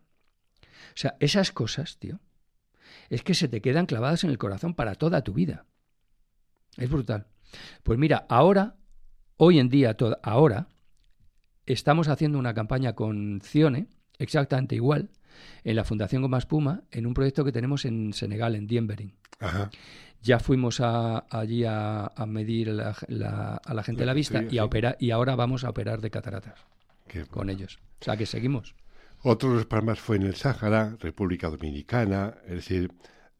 [0.62, 2.20] O sea, esas cosas, tío,
[3.11, 5.66] es que se te quedan clavadas en el corazón para toda tu vida.
[6.76, 7.26] Es brutal.
[7.82, 8.76] Pues mira, ahora,
[9.37, 10.68] hoy en día, ahora,
[11.66, 15.11] estamos haciendo una campaña con Cione, exactamente igual,
[15.64, 19.12] en la Fundación Goma Espuma, en un proyecto que tenemos en Senegal, en Diembering.
[19.41, 19.70] Ajá.
[20.22, 24.41] Ya fuimos a- allí a, a medir la- la- a la gente de la vista
[24.41, 24.66] Sí, y, a sí.
[24.66, 26.64] operar, y ahora vamos a operar de cataratas
[27.07, 27.78] Qué con ellos.
[28.01, 28.74] O sea que seguimos.
[29.22, 32.91] Otro de los fue en el Sáhara, República Dominicana, es decir...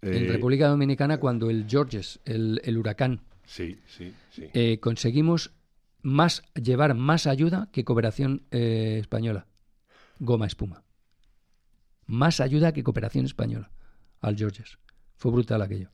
[0.03, 4.49] En eh, República Dominicana, cuando el Georges, el, el huracán, Sí, sí, sí.
[4.55, 5.53] eh, conseguimos
[6.03, 9.47] más llevar más ayuda que cooperación eh, española.
[10.18, 10.84] Goma espuma.
[12.07, 13.70] Más ayuda que cooperación española
[14.20, 14.78] al Georges.
[15.16, 15.90] Fue brutal aquello.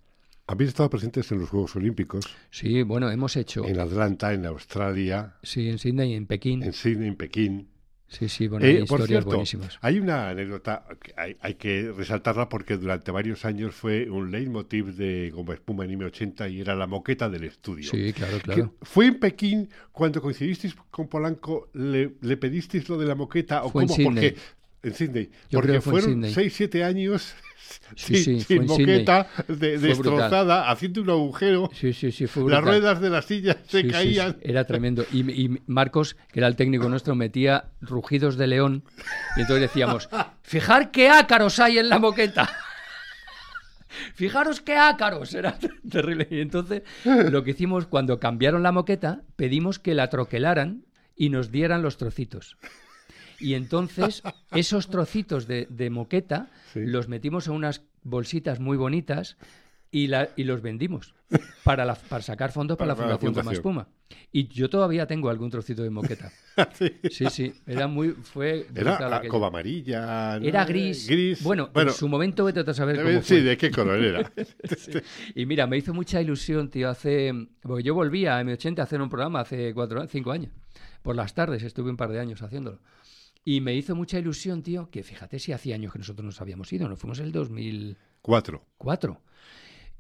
[0.47, 3.65] Habéis estado presentes en los Juegos Olímpicos, Sí, bueno, hemos hecho.
[3.65, 6.63] en Atlanta, en Australia, Sí, en Sydney y en Pekín.
[6.65, 7.69] en Sydney, en Pekín.
[8.09, 9.79] Sí, sí, bueno, Eh, hay por historias cierto, buenísimas.
[9.81, 14.97] hay una anécdota que hay, hay que resaltarla porque durante varios años fue un leitmotiv
[14.97, 17.89] de Goma Espuma en M80 y era la moqueta del estudio.
[17.89, 18.75] Sí, claro, Que claro.
[18.83, 21.71] ¿Fue en Pekín cuando coincidisteis con Polanco?
[21.75, 23.63] ¿Le, le pedisteis lo de la moqueta?
[23.63, 23.97] ¿O Fue cómo?
[24.03, 24.35] Porque,
[24.83, 25.31] en Sydney.
[25.51, 26.33] Yo porque fue fueron Sydney.
[26.33, 27.35] 6, 7 años
[27.97, 31.71] Sí, sin, sí, sin moqueta, de- destrozada, haciendo un agujero.
[31.73, 34.39] Sí, sí, sí, fue Las ruedas de la silla se caían.
[34.43, 35.05] Era tremendo.
[35.13, 38.85] Y, y Marcos, que era el técnico nuestro, metía rugidos de león.
[39.37, 40.09] Y entonces decíamos,
[40.43, 42.51] fijar qué ácaros hay en la moqueta.
[44.15, 45.35] Fijaros qué ácaros.
[45.35, 45.59] Era
[45.91, 46.27] terrible.
[46.31, 50.85] Y entonces lo que hicimos cuando cambiaron la moqueta, pedimos que la troquelaran
[51.17, 52.57] y nos dieran los trocitos.
[53.41, 54.23] Y entonces
[54.53, 56.81] esos trocitos de, de moqueta Sí.
[56.85, 59.37] los metimos en unas bolsitas muy bonitas
[59.91, 61.15] y, la, y los vendimos
[61.65, 63.55] para, la- para sacar fondos para, Para- la Fundación fundación.
[63.55, 63.89] Espuma.
[64.33, 66.31] Y yo todavía tengo algún trocito de moqueta.
[67.11, 68.11] Sí, sí, era muy...
[68.11, 70.39] Fue Era la coba amarilla.
[70.39, 70.47] ¿no?
[70.47, 71.09] Era gris.
[71.09, 71.43] Gris.
[71.43, 73.41] Bueno, en su momento vete a saber debe- cómo sí, fue.
[73.43, 74.31] de qué color era.
[75.35, 77.33] Y mira, me hizo mucha ilusión, tío, hace...
[77.63, 80.53] Porque yo volví a M80 a hacer un programa hace cuatro, cinco años.
[81.03, 82.79] Por las tardes estuve un par de años haciéndolo.
[83.45, 86.73] Y me hizo mucha ilusión, tío, que fíjate si hacía años que nosotros nos habíamos
[86.73, 86.89] ido.
[86.89, 88.65] Nos fuimos el 2004.
[88.77, 89.23] Cuatro.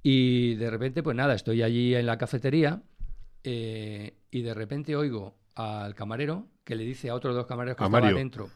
[0.02, 2.82] Y de repente, pues nada, estoy allí en la cafetería
[3.44, 7.84] eh, y de repente oigo al camarero que le dice a otros dos camareros que
[7.84, 8.16] A estaba Mario.
[8.16, 8.50] dentro.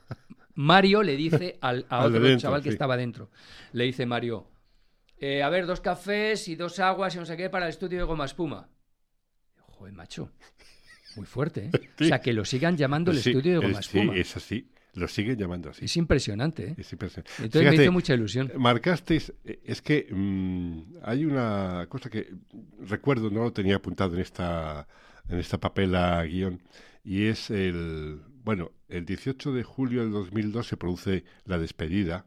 [0.55, 2.75] Mario le dice al, a Al de otro dentro, chaval que sí.
[2.75, 3.31] estaba dentro.
[3.73, 4.49] Le dice Mario,
[5.19, 7.99] eh, a ver, dos cafés y dos aguas y no sé qué para el estudio
[7.99, 8.69] de goma espuma.
[9.61, 10.31] Joder, macho.
[11.17, 11.71] Muy fuerte, ¿eh?
[11.99, 12.05] Sí.
[12.05, 14.17] O sea, que lo sigan llamando el Sí, estudio de goma es- sí, espuma.
[14.17, 14.71] es así.
[14.95, 15.85] Lo siguen llamando así.
[15.85, 16.75] Es impresionante, ¿eh?
[16.79, 17.31] Es impresionante.
[17.39, 18.53] Entonces me Fíjate, hizo mucha ilusión.
[18.57, 22.33] Marcasteis, es que mm, hay una cosa que
[22.87, 24.87] recuerdo, no lo tenía apuntado en esta,
[25.29, 26.63] en esta papela guion,
[27.03, 32.25] y es el, bueno, el 18 de julio del 2002 se produce la despedida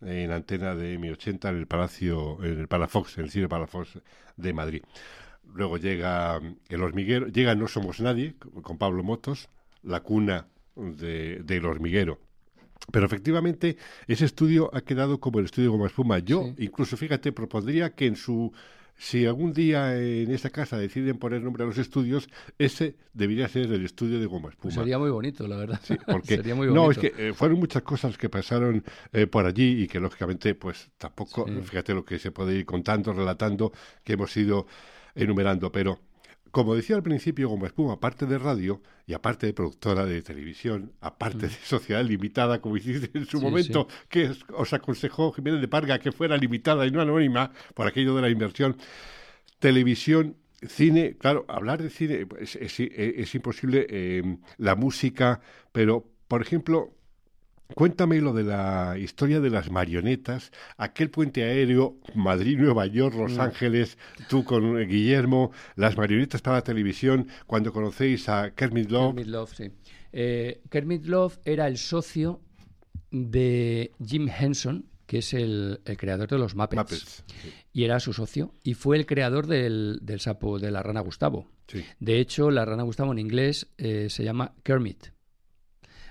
[0.00, 4.00] en antena de M80 en el Palacio, en el Palafox, en el cine Palafox
[4.36, 4.82] de Madrid.
[5.54, 9.48] Luego llega mm, El Hormiguero, llega No Somos Nadie, con Pablo Motos,
[9.82, 10.48] la cuna
[10.78, 12.18] de, del hormiguero.
[12.92, 13.76] Pero efectivamente,
[14.06, 16.20] ese estudio ha quedado como el estudio Goma Espuma.
[16.20, 16.64] Yo, Sí.
[16.64, 18.52] incluso, fíjate, propondría que en su.
[19.00, 23.72] Si algún día en esta casa deciden poner nombre a los estudios, ese debería ser
[23.72, 24.62] el estudio de Goma Espuma.
[24.62, 25.80] Pues sería muy bonito, la verdad.
[25.84, 29.46] Sí, porque sería muy no, es que eh, fueron muchas cosas que pasaron eh, por
[29.46, 31.54] allí y que lógicamente, pues tampoco, Sí.
[31.62, 33.70] fíjate lo que se puede ir contando, relatando,
[34.02, 34.66] que hemos ido
[35.14, 36.00] enumerando, pero
[36.50, 40.92] como decía al principio, Goma Espuma, aparte de radio y aparte de productora de televisión,
[41.00, 43.40] aparte de sociedad limitada, como hiciste en su Mm.
[43.40, 47.52] Sí, momento, que os, os aconsejó Jiménez de Parga que fuera limitada y no anónima
[47.74, 48.76] por aquello de la inversión,
[49.58, 50.36] televisión,
[50.66, 55.40] cine, claro, hablar de cine es, es- es imposible, eh, la música,
[55.72, 56.94] pero, por ejemplo,
[57.74, 63.36] cuéntame lo de la historia de las marionetas, aquel puente aéreo, Madrid, Nueva York, Los
[63.36, 63.40] Mm.
[63.40, 63.98] Ángeles,
[64.28, 69.14] tú con Guillermo, las marionetas para la televisión, cuando conocéis a Kermit Love.
[69.14, 69.70] Kermit Love, sí.
[70.12, 72.40] Eh, Kermit Love era el socio
[73.10, 77.24] de Jim Henson, que es el, el creador de los Muppets, Muppets.
[77.42, 78.54] Sí, Y era su socio.
[78.62, 81.46] Y fue el creador del, del sapo de la rana Gustavo.
[81.66, 81.82] sí.
[81.98, 85.06] De hecho, la rana Gustavo en inglés eh, se llama Kermit.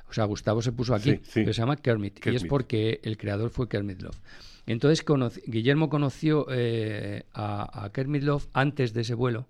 [0.09, 1.29] O sea, Gustavo se puso aquí, Sí, sí.
[1.41, 2.25] pero se llama Kermit.
[2.25, 4.17] Y es porque el creador fue Kermit Love.
[4.65, 5.05] Entonces,
[5.45, 9.47] Guillermo conoció eh, a, a Kermit Love antes de ese vuelo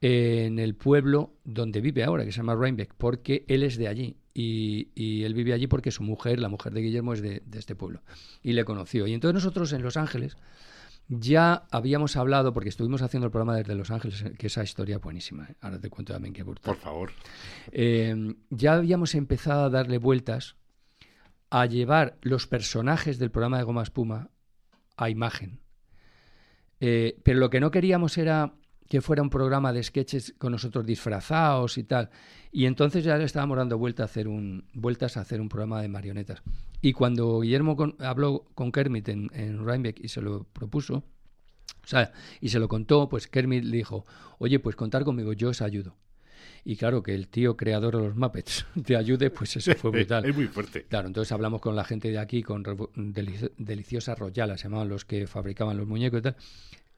[0.00, 4.16] en el pueblo donde vive ahora, que se llama Rhinebeck, porque él es de allí.
[4.34, 7.58] Y, y él vive allí porque su mujer, la mujer de Guillermo, es de, de
[7.58, 8.02] este pueblo.
[8.42, 9.06] Y le conoció.
[9.06, 10.36] Y entonces nosotros en Los Ángeles
[11.08, 15.02] ya habíamos hablado, porque estuvimos haciendo el programa desde Los Ángeles, que esa historia es
[15.02, 15.44] buenísima.
[15.44, 15.54] ¿eh?
[15.60, 16.74] Ahora te cuento también qué brutal.
[16.74, 17.12] Por favor.
[17.70, 20.56] Eh, ya habíamos empezado a darle vueltas
[21.50, 24.30] a llevar los personajes del programa de Goma Espuma
[24.96, 25.60] a imagen.
[26.80, 28.54] Eh, pero lo que no queríamos era
[28.88, 32.10] que fuera un programa de sketches con nosotros disfrazados y tal.
[32.52, 35.82] Y entonces ya le estábamos dando vuelta a hacer un, vueltas a hacer un programa
[35.82, 36.42] de marionetas.
[36.80, 41.86] Y cuando Guillermo con- habló con Kermit en, en Rhinebeck y se lo propuso, o
[41.88, 44.04] sea, y se lo contó, pues Kermit le dijo,
[44.38, 45.96] oye, pues contar conmigo, yo os ayudo.
[46.64, 50.24] Y claro, que el tío creador de los Muppets te ayude, pues eso fue brutal.
[50.28, 50.84] Es muy fuerte.
[50.88, 55.04] Claro, entonces hablamos con la gente de aquí, con Delici- Deliciosa Royala, se llamaban los
[55.04, 56.36] que fabricaban los muñecos y tal.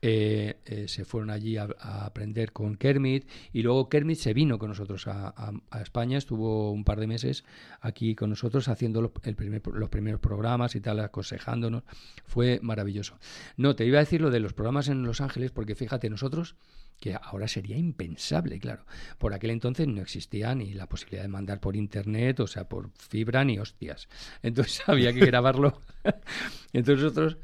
[0.01, 4.68] Eh, eh, se fueron allí a, aprender con Kermit y luego Kermit se vino con
[4.68, 7.44] nosotros a España, estuvo un par de meses
[7.80, 11.82] aquí con nosotros haciendo los, el primer- los primeros programas y tal, aconsejándonos.
[12.24, 13.18] Fue maravilloso.
[13.57, 16.55] No, te iba a decir lo de los programas en Los Ángeles porque fíjate, nosotros
[17.01, 18.84] que ahora sería impensable, claro.
[19.18, 22.90] Por aquel entonces no existía ni la posibilidad de mandar por internet, o sea, por
[22.99, 24.09] fibra ni hostias.
[24.42, 25.80] Entonces había que grabarlo.
[26.72, 27.38] Entonces nosotros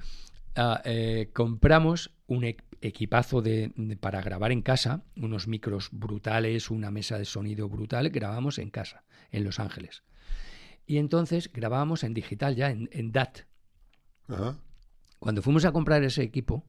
[0.56, 6.70] ah, eh, compramos un e- equipazo de, de- para grabar en casa, unos micros brutales,
[6.70, 10.02] una mesa de sonido brutal, grabamos en casa, en Los Ángeles.
[10.86, 13.40] Y entonces grabábamos en digital ya, en, en DAT.
[14.28, 14.58] Ajá.
[15.18, 16.66] Cuando fuimos a comprar ese equipo,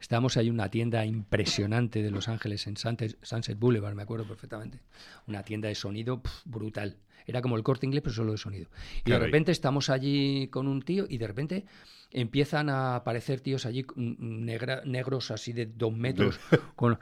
[0.00, 4.80] estábamos ahí en una tienda impresionante de Los Ángeles, en Sunset, Boulevard, me acuerdo perfectamente.
[5.26, 6.96] Una tienda de sonido brutal.
[7.26, 8.68] Era como el corte inglés, pero solo de sonido.
[9.04, 11.64] Y de repente estamos allí con un tío y de repente
[12.12, 16.38] empiezan a aparecer tíos allí negra- negros así de dos metros
[16.76, 16.98] con...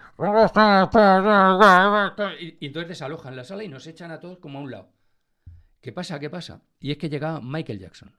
[2.40, 4.88] y, y entonces desalojan la sala y nos echan a todos como a un lado.
[5.82, 6.18] ¿Qué pasa?
[6.18, 6.62] ¿Qué pasa?
[6.80, 8.10] Y es que llega Michael Jackson.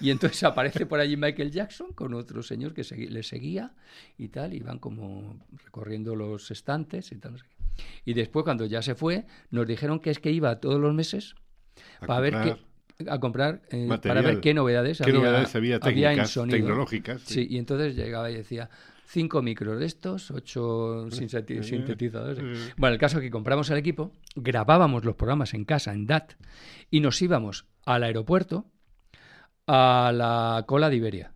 [0.00, 3.74] Y entonces aparece por allí Michael Jackson con otro señor que le seguía
[4.18, 7.32] y tal, y van como recorriendo los estantes y tal.
[7.32, 7.82] no sé qué.
[8.04, 11.34] Y después, cuando ya se fue, nos dijeron que es que iba todos los meses
[12.00, 12.58] A para ver comprar
[12.98, 15.54] qué, a comprar eh, para ver qué novedades ¿Qué había, novedades
[15.84, 16.58] había en sonido.
[16.58, 17.22] tecnológicas?
[17.22, 17.46] Sí.
[17.50, 18.70] y entonces llegaba y decía
[19.06, 22.74] cinco micros de estos, ocho sintetizadores.
[22.76, 26.34] Bueno, el caso es que compramos el equipo, grabábamos los programas en casa, en DAT,
[26.90, 28.66] y nos íbamos al aeropuerto
[29.66, 31.32] a la cola de Iberia.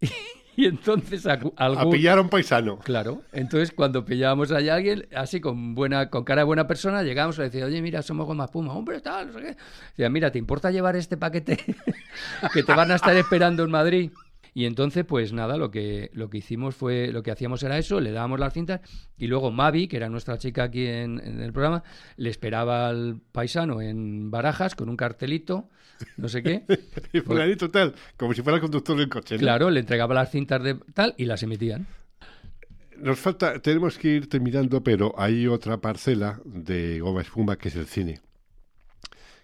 [0.56, 2.78] y entonces a, A algún- pillar a un paisano.
[2.78, 7.02] Claro, entonces cuando pillábamos allá a alguien, así con buena, con cara de buena persona,
[7.02, 9.56] llegábamos le decía, oye, mira, somos goma espuma, hombre, tal, no sé qué.
[9.90, 11.56] Decía, mira, ¿te importa llevar este paquete
[12.52, 14.10] que te van a estar esperando en Madrid?
[14.58, 18.00] Y entonces, pues nada, lo que, lo que hicimos fue, lo que hacíamos era eso,
[18.00, 18.80] le dábamos las cintas
[19.16, 21.84] y luego Mavi, que era nuestra chica aquí en, en el programa,
[22.16, 25.68] le esperaba al paisano en Barajas con un cartelito,
[26.16, 26.64] no sé qué.
[27.12, 29.36] Y fulanito tal, como si fuera el conductor del coche.
[29.36, 29.42] ¿no?
[29.42, 31.86] Claro, le entregaba las cintas de tal y las emitían.
[32.96, 37.76] Nos falta, tenemos que ir terminando, pero hay otra parcela de goma espuma que es
[37.76, 38.22] el cine.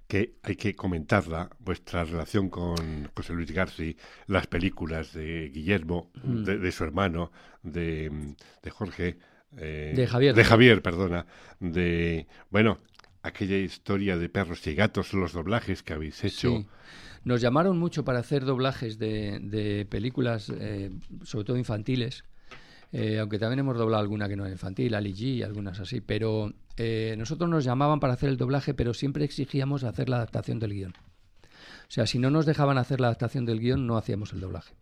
[0.07, 3.97] Que hay que comentarla, vuestra relación con José Luis Garci,
[4.27, 6.45] las películas de Guillermo, Mm.
[6.45, 7.33] de, de su hermano,
[7.63, 9.19] de, de Jorge.
[9.57, 10.35] eh, De Javier.
[10.35, 11.27] De Javier, perdona.
[11.61, 12.79] De, bueno,
[13.23, 16.49] aquella historia de perros y gatos, los doblajes que habéis hecho.
[16.59, 16.67] Sí.
[17.25, 20.91] Nos llamaron mucho para hacer doblajes de, de películas, eh,
[21.23, 22.25] sobre todo infantiles,
[22.93, 26.03] eh, aunque también hemos doblado alguna que no era infantil, Ali G y algunas así,
[26.03, 30.59] pero eh, nosotros nos llamaban para hacer el doblaje, pero siempre exigíamos hacer la adaptación
[30.59, 30.93] del guion.
[30.93, 34.75] O sea, si no nos dejaban hacer la adaptación del guion, no hacíamos el doblaje.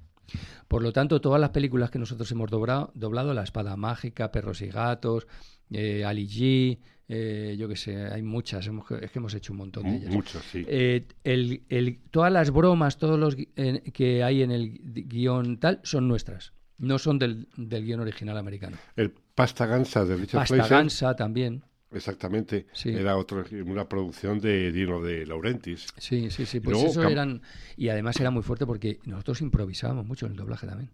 [0.68, 4.62] Por lo tanto, todas las películas que nosotros hemos doblado, doblado La Espada Mágica, Perros
[4.62, 5.26] y Gatos,
[5.70, 6.78] eh, Ali G,
[7.09, 10.14] eh, yo qué sé, hay muchas, hemos- es que hemos hecho un montón de ellas.
[10.14, 10.64] Muchos, sí.
[10.66, 15.80] Eh, el- el- todas las bromas, todos los que hay en el gui- guion tal,
[15.82, 16.53] son nuestras.
[16.78, 18.76] No son del, del guion original americano.
[18.97, 20.66] El Pasta Gansa de Richard Pasta.
[20.68, 21.62] Gansa también.
[21.95, 22.66] Exactamente.
[22.72, 22.90] Sí.
[22.90, 25.86] Era otro, una producción de Dino de Laurentiis.
[25.99, 26.61] Sí, sí, sí.
[26.61, 27.43] Pues luego eso eran.
[27.76, 30.90] Y además era muy fuerte porque nosotros improvisábamos mucho en el doblaje también.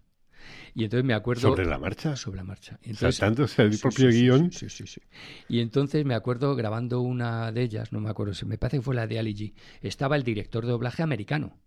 [0.73, 1.41] Y entonces me acuerdo.
[1.41, 2.15] ¿Sobre la marcha?
[2.15, 2.79] Sobre la marcha.
[2.83, 4.51] Entonces- Saltándose el Sí, propio sí, guion.
[4.51, 5.01] Sí, sí, sí.
[5.47, 8.95] Y entonces me acuerdo grabando una de ellas, no me acuerdo, me parece que fue
[8.95, 9.53] la de Ali G.
[9.81, 11.57] Estaba el director de doblaje americano.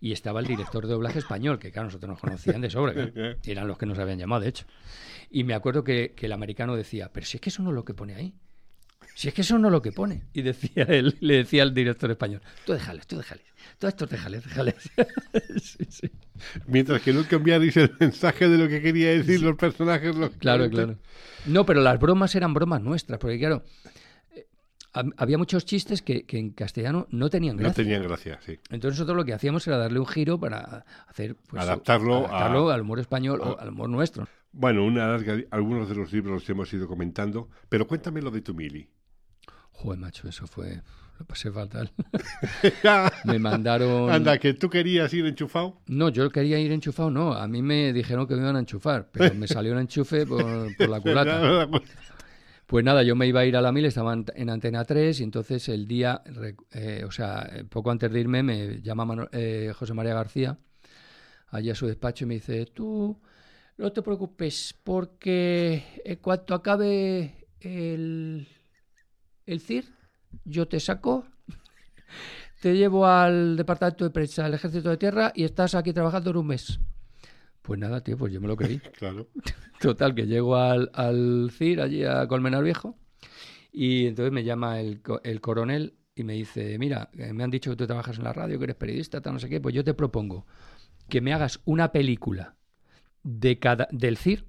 [0.00, 2.92] Y estaba el director de doblaje español, que claro, nosotros nos conocían de sobra.
[2.92, 3.36] claro.
[3.44, 4.64] Eran los que nos habían llamado, de hecho.
[5.30, 7.74] Y me acuerdo que, que el americano decía, pero si es que eso no es
[7.74, 8.34] lo que pone ahí.
[9.14, 10.24] Si es que eso no es lo que pone.
[10.32, 13.44] Y decía él, le decía al director español, tú déjales, tú déjales.
[13.78, 14.76] Todos estos déjales, déjales.
[15.62, 16.10] Sí, sí.
[16.66, 20.16] Mientras que no cambiarais el mensaje de lo que quería decir los personajes.
[20.16, 20.96] Los Claro, claro.
[21.44, 23.62] No, pero las bromas eran bromas nuestras, porque claro,
[24.92, 27.84] había muchos chistes que, que en castellano no tenían No gracia.
[27.84, 28.58] tenían gracia, sí.
[28.70, 32.80] Entonces nosotros lo que hacíamos era darle un giro para hacer pues, Adaptarlo a- al
[32.80, 34.26] humor español o al humor nuestro.
[34.52, 38.40] Bueno, una larga, algunos de los libros los hemos ido comentando, pero cuéntame lo de
[38.42, 38.88] tu mili.
[39.70, 40.82] Joder, macho, eso fue...
[41.20, 41.92] Lo pasé fatal.
[43.24, 44.10] Me mandaron...
[44.10, 45.78] Anda, que tú querías ir enchufado.
[45.86, 47.34] No, yo quería ir enchufado, no.
[47.34, 50.74] A mí me dijeron que me iban a enchufar, pero me salió un enchufe por,
[50.76, 51.68] por la culata.
[52.70, 55.18] Pues nada, yo me iba a ir a la mil, estaba en- en Antena 3
[55.18, 56.22] y entonces el día,
[56.70, 60.56] eh, o sea, eh, poco antes de irme me llama eh, José María García
[61.48, 63.20] allí a su despacho y me dice, tú
[63.78, 68.46] no te preocupes porque en cuanto acabe el,
[69.46, 69.86] el CIR,
[70.44, 71.26] yo te saco,
[72.62, 76.36] te llevo al departamento de prensa del Ejército de Tierra y estás aquí trabajando en
[76.36, 76.78] un mes.
[77.62, 78.80] Pues nada, tío, pues yo me lo creí.
[78.98, 79.28] Claro.
[79.80, 82.98] Total, que llego al, al CIR, allí a Colmenar Viejo,
[83.72, 87.70] y entonces me llama el, el coronel y me dice, mira, eh, me han dicho
[87.70, 89.84] que tú trabajas en la radio, que eres periodista, tal, no sé qué, pues yo
[89.84, 90.46] te propongo
[91.08, 92.56] que me hagas una película
[93.22, 94.44] de cada, del CIR,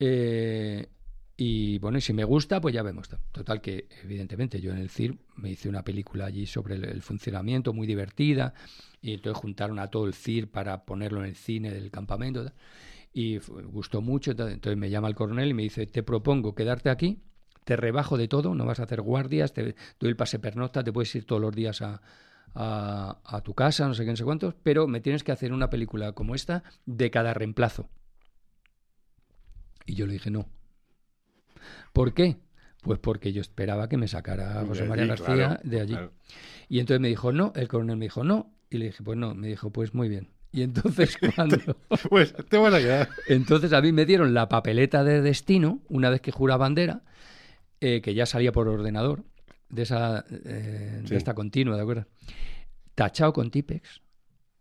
[0.00, 0.88] eh,
[1.42, 3.08] y bueno, y si me gusta, pues ya vemos.
[3.32, 7.72] Total, que evidentemente yo en el CIR me hice una película allí sobre el, funcionamiento,
[7.72, 8.52] muy divertida,
[9.00, 12.44] y entonces juntaron a todo el CIR para ponerlo en el cine del campamento.
[13.14, 14.32] y gustó mucho.
[14.32, 17.22] Entonces entonces me llama el coronel y me dice, te propongo quedarte aquí,
[17.64, 20.92] te rebajo de todo, no vas a hacer guardias, te doy el pase pernocta, te
[20.92, 22.02] puedes ir todos los días a,
[22.54, 25.54] a, a tu casa, no sé qué, no sé cuántos, pero me tienes que hacer
[25.54, 27.88] una película como esta de cada reemplazo.
[29.86, 30.46] Y yo le dije, no.
[31.92, 32.36] ¿Por qué?
[32.82, 35.92] Pues porque yo esperaba que me sacara José María allí, García claro, de allí.
[35.92, 36.12] claro.
[36.68, 38.52] Y entonces me dijo, no, el coronel me dijo, no.
[38.70, 39.34] Y le dije, pues no.
[39.34, 40.28] Me dijo, pues muy bien.
[40.52, 41.58] Y entonces cuando...
[42.08, 43.08] Pues te van a quedar.
[43.28, 47.02] Entonces a mí me dieron la papeleta de destino, una vez que jura bandera,
[47.80, 49.24] eh, que ya salía por ordenador,
[49.68, 51.10] de, esa, eh, Sí.
[51.10, 52.06] de esta continua, ¿de acuerdo?
[52.94, 54.00] Tachado con Tipex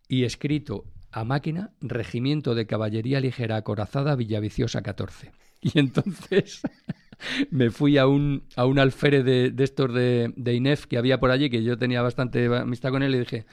[0.07, 5.31] y escrito a máquina Regimiento de Caballería Ligera Acorazada Villaviciosa 14.
[5.61, 6.61] Y entonces
[7.51, 11.19] me fui a un, a un alférez de, de estos de, de INEF que había
[11.19, 13.45] por allí, que yo tenía bastante amistad con él, y dije,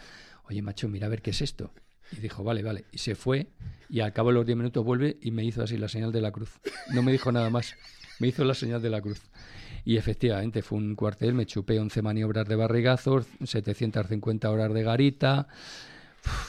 [0.49, 1.73] oye, macho, mira a ver qué es esto.
[2.13, 2.85] Y dijo, vale, vale.
[2.93, 3.49] Y se fue
[3.89, 6.21] y al cabo de los 10 minutos vuelve y me hizo así la señal de
[6.21, 6.61] la cruz.
[6.93, 7.75] No me dijo nada más.
[8.19, 9.21] Me hizo la señal de la cruz.
[9.85, 15.49] Y efectivamente fue un cuartel, me chupé 11 maniobras de barrigazos, 750 horas de garita.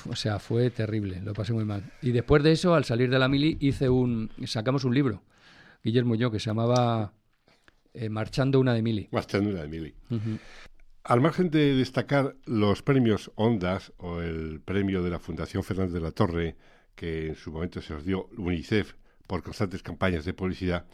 [0.10, 1.84] O sea, fue terrible, lo pasé muy mal.
[2.02, 5.22] Y después de eso, al salir de la mili, hice un, sacamos un libro,
[5.84, 7.14] Guillermo y yo, que se llamaba
[7.94, 9.08] eh, Marchando una de mili.
[9.12, 9.96] Más ternura de Mili.
[11.04, 16.02] Al margen de destacar los premios Ondas o el premio de la Fundación Fernández de
[16.02, 16.58] la Torre,
[16.96, 18.94] que en su momento se os dio UNICEF
[19.26, 20.86] por constantes campañas de publicidad,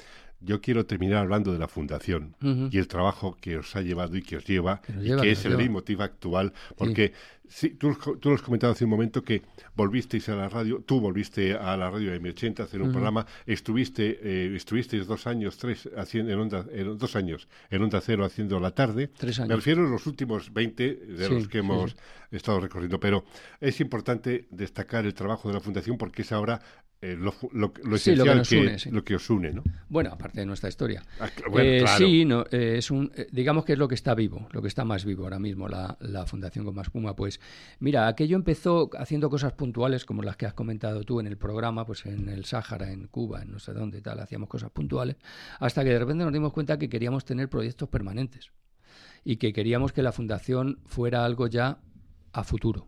[0.44, 2.36] yo quiero terminar hablando de la Fundación
[2.72, 5.46] y el trabajo que os ha llevado y que os lleva, Que y que es
[5.46, 7.14] el leitmotiv actual, porque
[7.48, 9.42] sí, tú, tú lo has comentado hace un momento que
[9.76, 13.26] volvisteis a la radio, tú volviste a la radio de M80 a hacer un programa,
[13.46, 18.26] estuviste, eh, estuvisteis dos años, tres, haciendo en onda, en dos años en Onda Cero
[18.26, 21.66] haciendo la tarde, Tres me refiero a los últimos 20 de Sí, los que sí,
[21.66, 21.98] hemos sí.
[22.32, 23.24] estado recorriendo, pero
[23.62, 26.62] es importante destacar el trabajo de la Fundación porque es ahora
[27.04, 28.90] eh, lo, lo, lo Sí, lo que nos que, une, sí.
[28.90, 29.62] lo que os une, ¿no?
[29.90, 31.04] Bueno, aparte de nuestra historia.
[31.20, 31.98] Ah, bueno, Eh, claro.
[31.98, 34.86] Sí, no, eh, es un, digamos que es lo que está vivo, lo que está
[34.86, 37.14] más vivo ahora mismo, la, la Fundación Goma Espuma.
[37.14, 37.42] Pues
[37.80, 41.86] mira, aquello empezó haciendo cosas puntuales como las que has comentado tú en el programa,
[41.86, 45.18] pues en el Sáhara, en Cuba, en no sé dónde y tal, hacíamos cosas puntuales,
[45.60, 48.52] hasta que de repente nos dimos cuenta que queríamos tener proyectos permanentes
[49.26, 51.80] y que queríamos que la Fundación fuera algo ya
[52.32, 52.88] a futuro.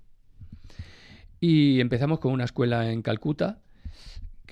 [1.39, 3.61] Y empezamos con una escuela en Calcuta,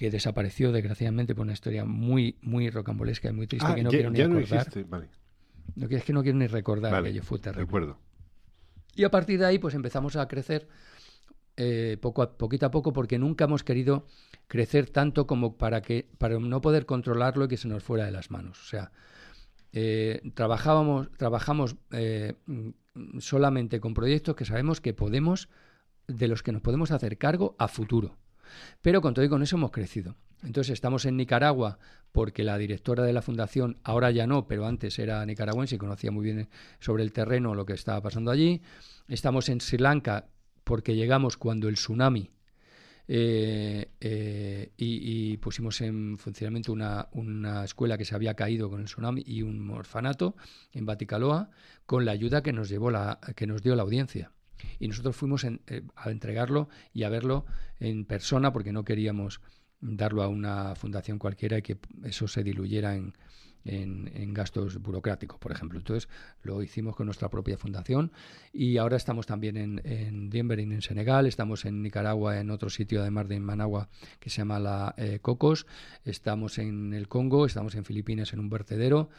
[0.04, 3.90] que desapareció desgraciadamente por una historia muy muy rocambolesca y muy triste Ah, que no
[3.90, 4.86] ya, quiero ni no recordar.
[4.90, 5.10] vale,
[5.78, 7.64] No, que es que no quiero ni recordar vale, aquello fue de terrible.
[7.64, 7.98] acuerdo.
[8.96, 10.68] Y a partir de ahí pues empezamos a crecer
[11.56, 14.06] eh, poco a poquito a poco porque nunca hemos querido
[14.50, 18.12] crecer tanto como para que para no poder controlarlo y que se nos fuera de
[18.12, 18.62] las manos.
[18.62, 18.92] O sea,
[19.72, 22.34] eh, trabajábamos trabajamos eh,
[23.20, 25.48] solamente con proyectos que sabemos que podemos
[26.08, 28.18] de los que nos podemos hacer cargo a futuro.
[28.82, 30.16] Pero con todo y con eso hemos crecido.
[30.44, 31.80] Entonces estamos en Nicaragua
[32.12, 36.12] porque la directora de la fundación, ahora ya no, pero antes era nicaragüense y conocía
[36.12, 36.50] muy bien
[36.80, 38.62] sobre el terreno lo que estaba pasando allí.
[39.08, 40.28] Estamos en Sri Lanka
[40.64, 42.30] porque llegamos cuando el tsunami
[43.08, 48.86] eh, eh, y, pusimos en funcionamiento una, una escuela que se había caído con el
[48.86, 50.36] tsunami y un orfanato
[50.72, 51.50] en Baticaloa
[51.86, 54.32] con la ayuda que nos llevó la, que nos dio la audiencia.
[54.80, 57.46] Y nosotros fuimos en- eh, a entregarlo y a verlo
[57.80, 59.42] en persona porque no queríamos
[59.82, 63.14] darlo a una fundación cualquiera y que eso se diluyera en,
[63.66, 65.78] en- gastos burocráticos, por ejemplo.
[65.78, 66.10] Entonces
[66.42, 68.12] lo hicimos con nuestra propia fundación
[68.52, 73.02] y ahora estamos también en, en Dienberin, en Senegal, estamos en Nicaragua, en otro sitio
[73.02, 73.90] además de Managua
[74.20, 75.66] que se llama la eh, Cocos,
[76.04, 79.10] estamos en el Congo, estamos en Filipinas en un vertedero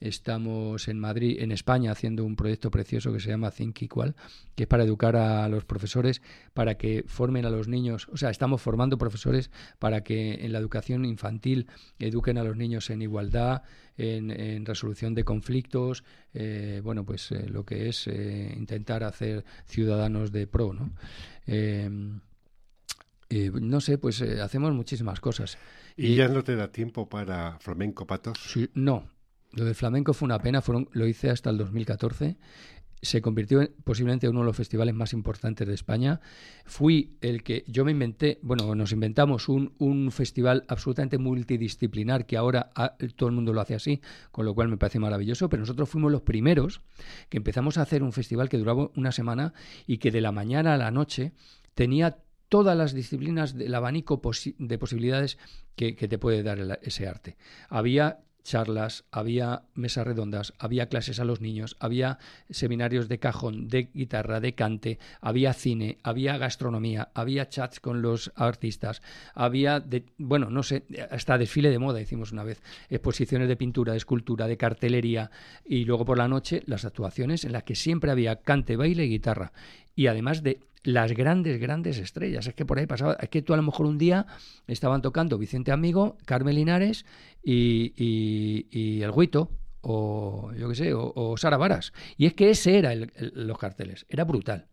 [0.00, 4.14] Estamos en Madrid, en España, haciendo un proyecto precioso que se llama Think Equal,
[4.54, 6.20] que es para educar a los profesores,
[6.52, 10.58] para que formen a los niños, o sea, estamos formando profesores para que en la
[10.58, 11.68] educación infantil
[11.98, 13.62] eduquen a los niños en igualdad,
[13.96, 20.32] en, resolución de conflictos, eh, bueno, pues eh, lo que es eh, intentar hacer ciudadanos
[20.32, 20.92] de pro, ¿no?
[23.60, 25.58] no sé, pues hacemos muchísimas cosas.
[25.96, 28.38] ¿Y, ya no te da tiempo para flamenco patos?
[28.74, 29.08] no,
[29.54, 32.36] lo del flamenco fue una pena, lo hice hasta el 2014
[33.04, 36.20] se convirtió en, posiblemente en uno de los festivales más importantes de España.
[36.64, 42.70] Fui el que yo me inventé, bueno, nos inventamos un, festival absolutamente multidisciplinar que ahora
[43.16, 44.00] todo el mundo lo hace así,
[44.30, 46.82] con lo cual me parece maravilloso, pero nosotros fuimos los primeros
[47.28, 49.54] que empezamos a hacer un festival que duraba una semana
[49.86, 51.32] y que de la mañana a la noche
[51.74, 54.20] tenía todas las disciplinas del abanico
[54.58, 55.38] de posibilidades
[55.76, 57.36] que, te puede dar ese arte.
[57.68, 62.18] Había charlas, había mesas redondas, había clases a los niños, había
[62.50, 68.32] seminarios de cajón, de guitarra, de cante, había cine, había gastronomía, había chats con los
[68.36, 69.02] artistas,
[69.34, 73.92] había, de, bueno, no sé, hasta desfile de moda hicimos una vez, exposiciones de pintura,
[73.92, 75.30] de escultura, de cartelería
[75.64, 79.08] y luego por la noche las actuaciones en las que siempre había cante, baile y
[79.08, 79.52] guitarra
[79.94, 82.46] y además de las grandes, grandes estrellas.
[82.46, 84.26] Es que por ahí pasaba, es que tú a lo mejor un día
[84.66, 87.04] estaban tocando Vicente Amigo, Carmen Linares
[87.42, 91.92] y, El Guito, o yo qué sé, o, Sara Varas.
[92.16, 94.68] Y es que ese era los carteles, era brutal.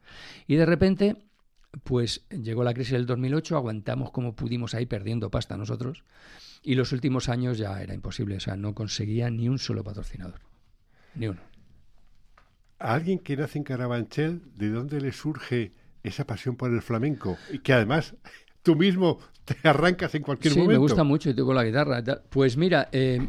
[0.47, 1.15] Y de repente,
[1.83, 6.03] pues llegó la crisis del 2008, aguantamos como pudimos ahí perdiendo pasta nosotros,
[6.61, 10.41] y los últimos años ya era imposible, o sea, no conseguía ni un solo patrocinador,
[11.15, 11.50] ni uno.
[12.81, 15.71] A alguien que nace en Carabanchel, ¿de dónde le surge
[16.03, 18.15] esa pasión por el flamenco y que además
[18.63, 20.71] tú mismo te arrancas en cualquier momento.
[20.71, 22.03] Sí, me gusta mucho y tengo la guitarra.
[22.29, 23.19] Pues mira, eh,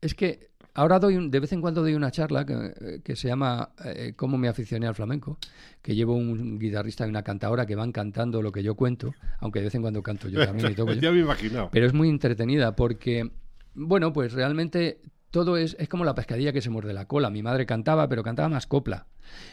[0.00, 4.12] es que ahora doy de vez en cuando doy una charla que, se llama eh,
[4.16, 5.38] Cómo me aficioné al flamenco,
[5.80, 9.60] que llevo un guitarrista y una cantadora que van cantando lo que yo cuento, aunque
[9.60, 11.70] de vez en cuando canto yo también y toco ya me imagino.
[11.72, 13.30] Pero es muy entretenida porque,
[13.74, 15.00] bueno, pues realmente
[15.34, 17.28] todo es, es como la pescadilla que se muerde la cola.
[17.28, 19.08] Mi madre cantaba, pero cantaba más copla.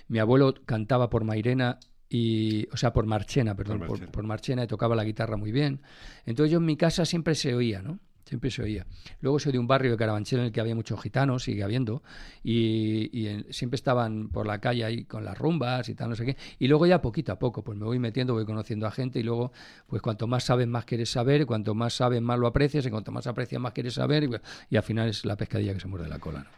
[0.07, 3.79] Mi abuelo cantaba por Mairena y, o sea, por Marchena, perdón,
[4.11, 4.63] por Marchena.
[4.63, 5.81] y tocaba la guitarra muy bien.
[6.27, 7.97] Entonces yo en mi casa siempre se oía, ¿no?
[8.31, 8.85] Siempre se oía.
[9.19, 12.01] Luego soy de un barrio de Carabanchel en el que había muchos gitanos, sigue habiendo,
[12.45, 16.37] y, siempre estaban por la calle ahí con las rumbas y tal, no sé qué.
[16.57, 19.23] Y luego ya poquito a poco, pues me voy metiendo, voy conociendo a gente y
[19.23, 19.51] luego,
[19.85, 23.11] pues cuanto más sabes, más quieres saber, cuanto más sabes, más lo aprecias, y cuanto
[23.11, 24.29] más aprecias, más quieres saber,
[24.69, 26.49] y, al final es la pescadilla que se muerde la cola.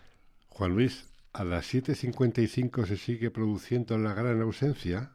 [0.49, 5.09] Juan Luis, a las 7.55 se sigue produciendo la gran ausencia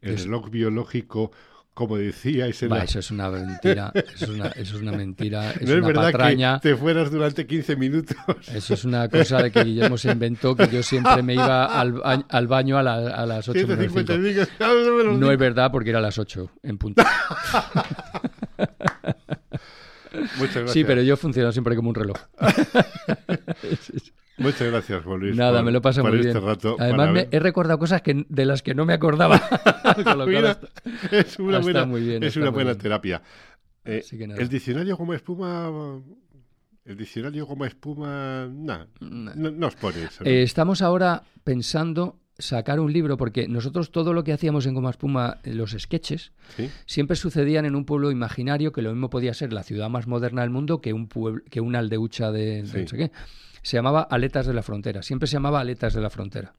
[0.00, 1.32] el reloj biológico
[1.78, 2.66] como decía, eso
[2.98, 6.58] es una mentira, eso es una, eso es una mentira, es no es verdad que
[6.60, 8.16] te fueras durante 15 minutos.
[8.52, 12.02] Eso es una cosa de que Guillermo se inventó, que yo siempre me iba al,
[12.28, 13.64] al baño a, a las 8
[15.16, 17.04] No es verdad porque era a las 8 en punto.
[20.38, 20.72] Muchas gracias.
[20.72, 22.16] Sí, pero yo funciono siempre como un reloj.
[24.38, 25.36] Muchas gracias, Juan Luis.
[25.36, 26.44] Nada, me lo paso muy este bien.
[26.44, 29.36] Rato Además, me he recordado cosas que, de las que no me acordaba.
[31.10, 31.88] es una buena,
[32.26, 33.22] es una buena terapia.
[33.84, 36.00] Eh, el diccionario como espuma.
[36.84, 38.48] El diccionario como espuma.
[38.50, 40.24] Nah, no, no os pone eso.
[40.24, 44.90] Eh, estamos ahora pensando sacar un libro, porque nosotros todo lo que hacíamos en Goma
[44.90, 46.32] Espuma, eh, los sketches,
[46.86, 50.42] siempre sucedían en un pueblo imaginario que lo mismo podía ser la ciudad más moderna
[50.42, 53.10] del mundo que un pueblo, que una aldeucha de, no sé qué
[53.68, 56.54] se llamaba Aletas de la Frontera, siempre se llamaba Aletas de la Frontera.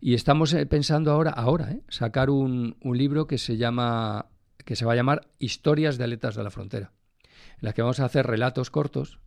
[0.00, 4.26] Y estamos eh, pensando ahora, ahora, eh, sacar un, libro que se llama,
[4.64, 6.90] que se va a llamar Historias de Aletas de la Frontera,
[7.22, 9.20] en las que vamos a hacer relatos cortos,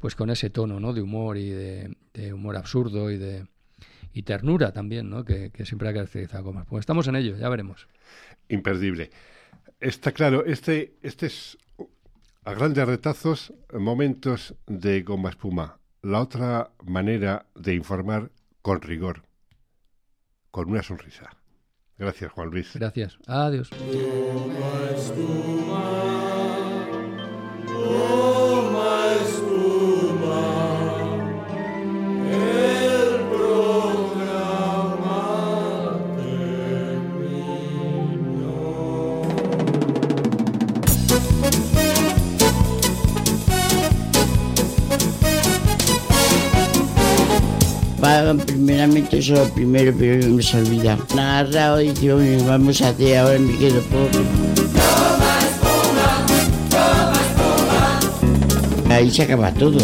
[0.00, 0.92] pues con ese tono, ¿no?
[0.92, 1.94] De humor y de,
[2.34, 3.46] humor absurdo y de
[4.12, 5.24] y ternura también, ¿no?
[5.24, 6.66] Que, siempre ha caracterizado más.
[6.66, 7.86] Pues estamos en ello, ya veremos.
[8.48, 9.12] Imperdible.
[9.78, 11.56] Está claro, este, este es
[12.44, 15.78] a grandes retazos momentos de goma espuma
[16.08, 18.30] la otra manera de informar
[18.62, 19.24] con rigor,
[20.50, 21.36] con una sonrisa.
[21.98, 22.72] Gracias, Juan Luis.
[22.74, 23.18] Gracias.
[23.26, 23.70] Adiós.
[48.46, 50.98] Primeramente eso lo primero, pero no me se olvida.
[51.12, 54.24] Agarrado y digo, vamos a hacer, ahora me quedo pobre.
[58.90, 59.78] Ahí se acaba todo.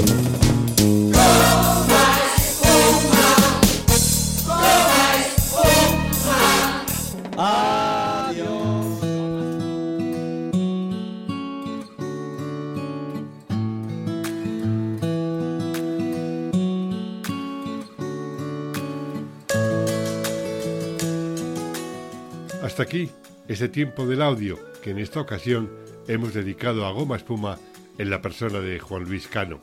[22.74, 23.08] Hasta aquí
[23.46, 25.70] este tiempo del audio que en esta ocasión
[26.08, 27.56] hemos dedicado a Goma Espuma
[27.98, 29.60] en la persona de Juan Luis Cano.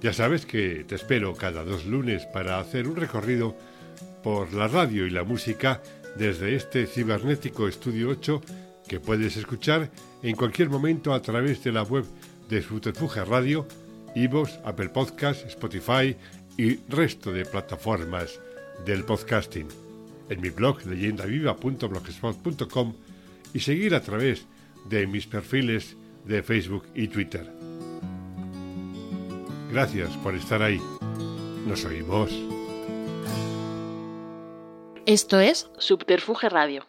[0.00, 3.56] Ya sabes que te espero cada dos lunes para hacer un recorrido
[4.22, 5.82] por la radio y la música
[6.16, 8.40] desde este cibernético Estudio 8
[8.86, 9.90] que puedes escuchar
[10.22, 12.04] en cualquier momento a través de la web
[12.48, 13.66] de Subterfuge Radio,
[14.14, 16.16] Ivos, Apple Podcasts, Spotify
[16.56, 18.38] y resto de plataformas
[18.86, 19.91] del podcasting.
[20.28, 22.94] En mi blog leyendaviva.blogspot.com
[23.54, 24.46] y seguir a través
[24.88, 27.52] de mis perfiles de Facebook y Twitter.
[29.70, 30.80] Gracias por estar ahí.
[31.66, 32.30] Nos oímos.
[35.06, 36.86] Esto es Subterfuge Radio.